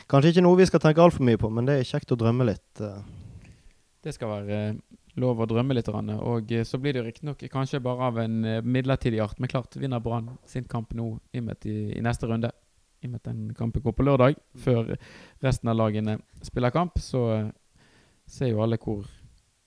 kanskje 0.08 0.30
ikke 0.32 0.44
noe 0.46 0.56
vi 0.56 0.68
skal 0.70 0.80
tenke 0.80 1.02
altfor 1.04 1.26
mye 1.28 1.36
på, 1.36 1.50
men 1.52 1.66
det 1.68 1.74
er 1.76 1.90
kjekt 1.90 2.14
å 2.16 2.18
drømme 2.22 2.46
litt. 2.48 2.80
Det 2.80 4.14
skal 4.16 4.32
være 4.32 4.60
lov 5.20 5.42
å 5.42 5.48
drømme 5.50 5.76
litt. 5.78 5.90
Og 5.90 6.52
eh, 6.52 6.66
så 6.68 6.80
blir 6.82 6.94
det 6.94 7.02
jo 7.02 7.08
riktignok 7.08 7.44
kanskje 7.54 7.82
bare 7.84 8.10
av 8.10 8.20
en 8.24 8.44
eh, 8.46 8.62
midlertidig 8.66 9.22
art. 9.24 9.40
Men 9.40 9.52
klart 9.52 9.78
vinner 9.78 10.04
Brann 10.04 10.32
sin 10.50 10.68
kamp 10.70 10.94
nå 10.98 11.18
i, 11.32 11.42
i, 11.42 12.02
neste 12.04 12.30
runde. 12.30 12.52
I 13.04 13.10
og 13.10 13.12
med 13.12 13.22
at 13.22 13.30
den 13.30 13.52
kampen 13.58 13.84
går 13.84 13.98
på 13.98 14.06
lørdag, 14.08 14.40
før 14.64 14.96
resten 15.44 15.70
av 15.70 15.76
lagene 15.76 16.18
spiller 16.46 16.74
kamp, 16.74 17.02
så 17.04 17.26
eh, 17.36 17.52
ser 18.30 18.54
jo 18.54 18.64
alle 18.64 18.80
hvor 18.82 19.06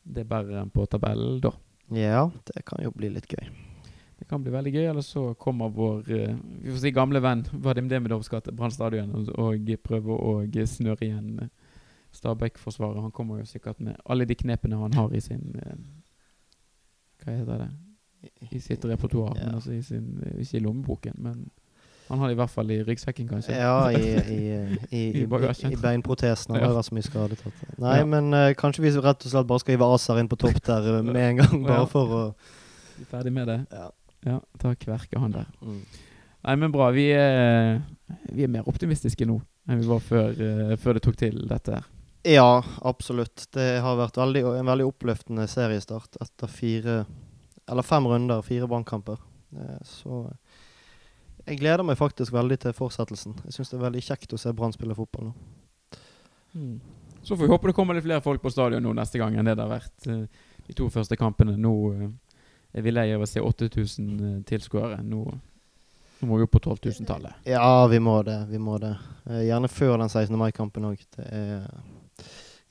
det 0.06 0.24
bærer 0.28 0.62
en 0.62 0.72
på 0.72 0.86
tabellen 0.88 1.40
da. 1.44 1.52
Ja, 1.94 2.26
det 2.48 2.64
kan 2.66 2.82
jo 2.82 2.94
bli 2.94 3.12
litt 3.14 3.28
gøy. 3.30 3.50
Det 4.16 4.24
kan 4.30 4.40
bli 4.42 4.54
veldig 4.54 4.72
gøy. 4.72 4.86
Eller 4.88 5.04
så 5.04 5.28
kommer 5.38 5.70
vår 5.74 6.00
vi 6.08 6.70
får 6.72 6.80
si 6.82 6.90
gamle 6.94 7.20
venn 7.22 7.44
Vadim 7.52 7.90
Demidovskij 7.90 8.46
til 8.46 8.56
Brann 8.56 8.74
stadion 8.74 9.12
og, 9.28 9.70
prøver 9.84 10.16
å 10.16 10.32
snøre 10.66 11.04
igjen 11.06 11.50
Stabæk-forsvaret. 12.16 13.02
Han 13.02 13.12
kommer 13.14 13.38
jo 13.42 13.44
sikkert 13.48 13.80
med 13.80 13.96
alle 14.08 14.24
de 14.28 14.34
knepene 14.34 14.78
han 14.80 14.94
har 14.96 15.12
i 15.14 15.20
sin 15.20 15.54
eh, 15.62 15.76
Hva 17.24 17.36
heter 17.36 17.62
det? 17.64 17.70
I 18.50 18.58
sitt 18.60 18.84
repertoar. 18.84 19.36
Ja. 19.36 19.44
Men 19.46 19.54
altså 19.60 19.72
i 19.76 19.82
sin, 19.82 20.08
Ikke 20.40 20.56
i 20.58 20.64
lommeboken, 20.64 21.14
men 21.22 21.46
han 22.08 22.18
har 22.18 22.28
det 22.30 22.36
i 22.36 22.38
hvert 22.38 22.50
fall 22.50 22.70
i 22.70 22.78
ryggsekken, 22.86 23.26
kanskje. 23.28 23.54
Ja, 23.58 23.88
i, 23.90 24.12
i, 24.36 24.40
i, 24.94 25.22
i, 25.24 25.76
beinprotesen. 25.82 26.54
Han 26.54 26.62
Ja. 26.62 26.68
har 26.68 26.76
vært 26.78 26.88
så 26.90 26.94
mye 26.94 27.06
skadetatt. 27.06 27.64
Nei, 27.82 27.96
Ja. 27.98 28.04
men 28.06 28.30
uh, 28.34 28.52
kanskje 28.54 28.84
vi 28.84 28.92
rett 28.94 29.26
og 29.26 29.32
slett 29.32 29.46
bare 29.50 29.62
skal 29.62 29.74
hive 29.74 29.88
Azar 29.94 30.20
inn 30.22 30.28
på 30.30 30.38
topp 30.38 30.60
der 30.66 30.86
eh, 30.98 31.02
med 31.02 31.16
en 31.16 31.36
gang, 31.42 31.62
bare 31.66 31.80
Ja. 31.82 31.88
for 31.90 32.14
å 32.14 32.22
er 33.00 33.10
ferdig 33.10 33.32
med 33.32 33.50
det. 33.50 33.58
Ja. 33.72 33.90
Ja, 34.26 34.38
ta 34.58 34.74
kverke 34.74 35.18
han 35.18 35.34
der. 35.34 35.50
Mm. 35.62 35.82
Nei, 36.46 36.54
men 36.56 36.72
bra. 36.72 36.90
Vi 36.94 37.10
er, 37.10 37.82
vi 38.32 38.42
er 38.46 38.48
mer 38.54 38.66
optimistiske 38.70 39.26
nå 39.26 39.40
enn 39.68 39.80
vi 39.82 39.86
var 39.90 39.98
før, 40.00 40.30
uh, 40.30 40.76
før 40.78 40.94
det 40.94 41.02
tok 41.02 41.16
til 41.18 41.42
dette 41.50 41.74
her. 41.74 41.86
Ja, 42.26 42.64
absolutt. 42.82 43.44
Det 43.54 43.66
har 43.84 43.98
vært 44.00 44.16
veldig, 44.18 44.42
en 44.58 44.66
veldig 44.66 44.86
oppløftende 44.88 45.44
seriestart 45.50 46.16
etter 46.24 46.50
fire 46.50 46.96
Eller 47.70 47.82
fem 47.86 48.06
runder, 48.06 48.42
fire 48.46 48.66
bankkamper. 48.70 49.18
Eh, 49.54 49.78
Så 49.86 50.24
jeg 51.46 51.58
gleder 51.60 51.82
meg 51.86 51.98
faktisk 51.98 52.32
veldig 52.34 52.58
til 52.62 52.74
fortsettelsen. 52.74 53.36
Jeg 53.46 53.54
syns 53.54 53.70
det 53.70 53.78
er 53.78 53.84
veldig 53.86 54.02
kjekt 54.02 54.34
å 54.34 54.38
se 54.38 54.50
Brann 54.54 54.74
spille 54.74 54.94
fotball 54.98 55.28
nå. 55.30 55.34
Så 57.22 57.36
får 57.36 57.42
vi 57.44 57.50
håpe 57.52 57.66
det 57.70 57.74
kommer 57.76 57.94
litt 57.94 58.06
flere 58.06 58.22
folk 58.22 58.42
på 58.42 58.50
stadion 58.50 58.82
nå 58.82 58.92
neste 58.96 59.18
gang 59.18 59.34
enn 59.38 59.46
det 59.46 59.56
det 59.58 59.62
har 59.66 59.72
vært 59.76 60.06
eh, 60.10 60.24
de 60.66 60.74
to 60.78 60.86
første 60.90 61.18
kampene. 61.18 61.56
Nå 61.58 61.74
eh, 61.92 62.08
er 62.78 62.86
vi 62.86 62.94
lei 62.94 63.08
av 63.14 63.22
å 63.22 63.28
se 63.30 63.42
8000 63.42 64.08
eh, 64.18 64.40
tilskuere. 64.46 64.98
Nå, 65.02 65.24
nå 66.20 66.28
må 66.30 66.38
vi 66.40 66.46
opp 66.46 66.54
på 66.54 66.62
12 66.64 66.78
000-tallet. 67.02 67.42
Ja, 67.50 67.86
vi 67.90 67.98
må 68.02 68.20
det. 68.26 68.40
Vi 68.50 68.58
må 68.62 68.78
det. 68.82 68.94
Gjerne 69.26 69.68
før 69.70 69.98
den 70.02 70.08
16. 70.10 70.38
mai-kampen 70.38 70.86
òg. 70.90 71.02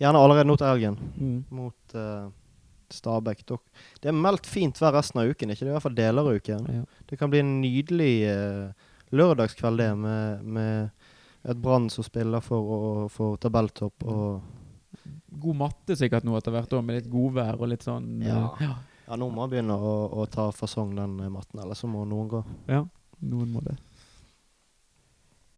Gjerne 0.01 0.19
allerede 0.19 0.49
nå 0.49 0.57
til 0.59 0.67
helgen 0.67 1.43
mot 1.55 1.95
uh, 1.95 2.27
Stabæk. 2.91 3.45
Det 4.01 4.11
er 4.11 4.17
meldt 4.17 4.47
fint 4.49 4.79
vær 4.81 4.97
resten 4.97 5.21
av 5.21 5.31
uken, 5.31 5.53
ikke 5.53 5.63
det? 5.63 5.71
I 5.71 5.75
hvert 5.77 5.85
fall 5.85 5.97
deler 5.97 6.25
av 6.25 6.35
uken. 6.35 6.67
Ja. 6.69 6.83
Det 7.09 7.19
kan 7.19 7.31
bli 7.31 7.41
en 7.41 7.55
nydelig 7.63 8.13
uh, 8.27 8.91
lørdagskveld, 9.15 9.79
det, 9.79 9.89
med, 9.97 10.43
med 10.43 11.49
et 11.49 11.61
Brann 11.61 11.89
som 11.93 12.05
spiller 12.05 12.43
for, 12.43 13.07
for 13.13 13.39
tabelltopp. 13.41 14.03
Og 14.03 14.41
God 15.35 15.59
matte 15.59 15.97
sikkert 15.99 16.25
nå 16.25 16.35
etter 16.39 16.53
hvert 16.55 16.75
med 16.81 16.99
litt 16.99 17.09
godvær 17.11 17.59
og 17.59 17.71
litt 17.71 17.85
sånn 17.85 18.21
eh, 18.23 18.29
Ja. 18.31 18.43
ja. 18.61 18.75
ja, 19.07 19.17
nå 19.17 19.27
må 19.29 19.43
man 19.43 19.51
begynne 19.51 19.75
å, 19.75 19.95
å 20.21 20.27
ta 20.31 20.49
fasong 20.55 20.95
den 20.97 21.17
eh, 21.21 21.31
matten, 21.31 21.61
ellers 21.61 21.83
så 21.83 21.89
må 21.91 22.05
noen 22.09 22.31
gå. 22.31 22.45
ja. 22.71 22.85
Noen 23.25 23.53
må 23.55 23.61
det. 23.63 23.77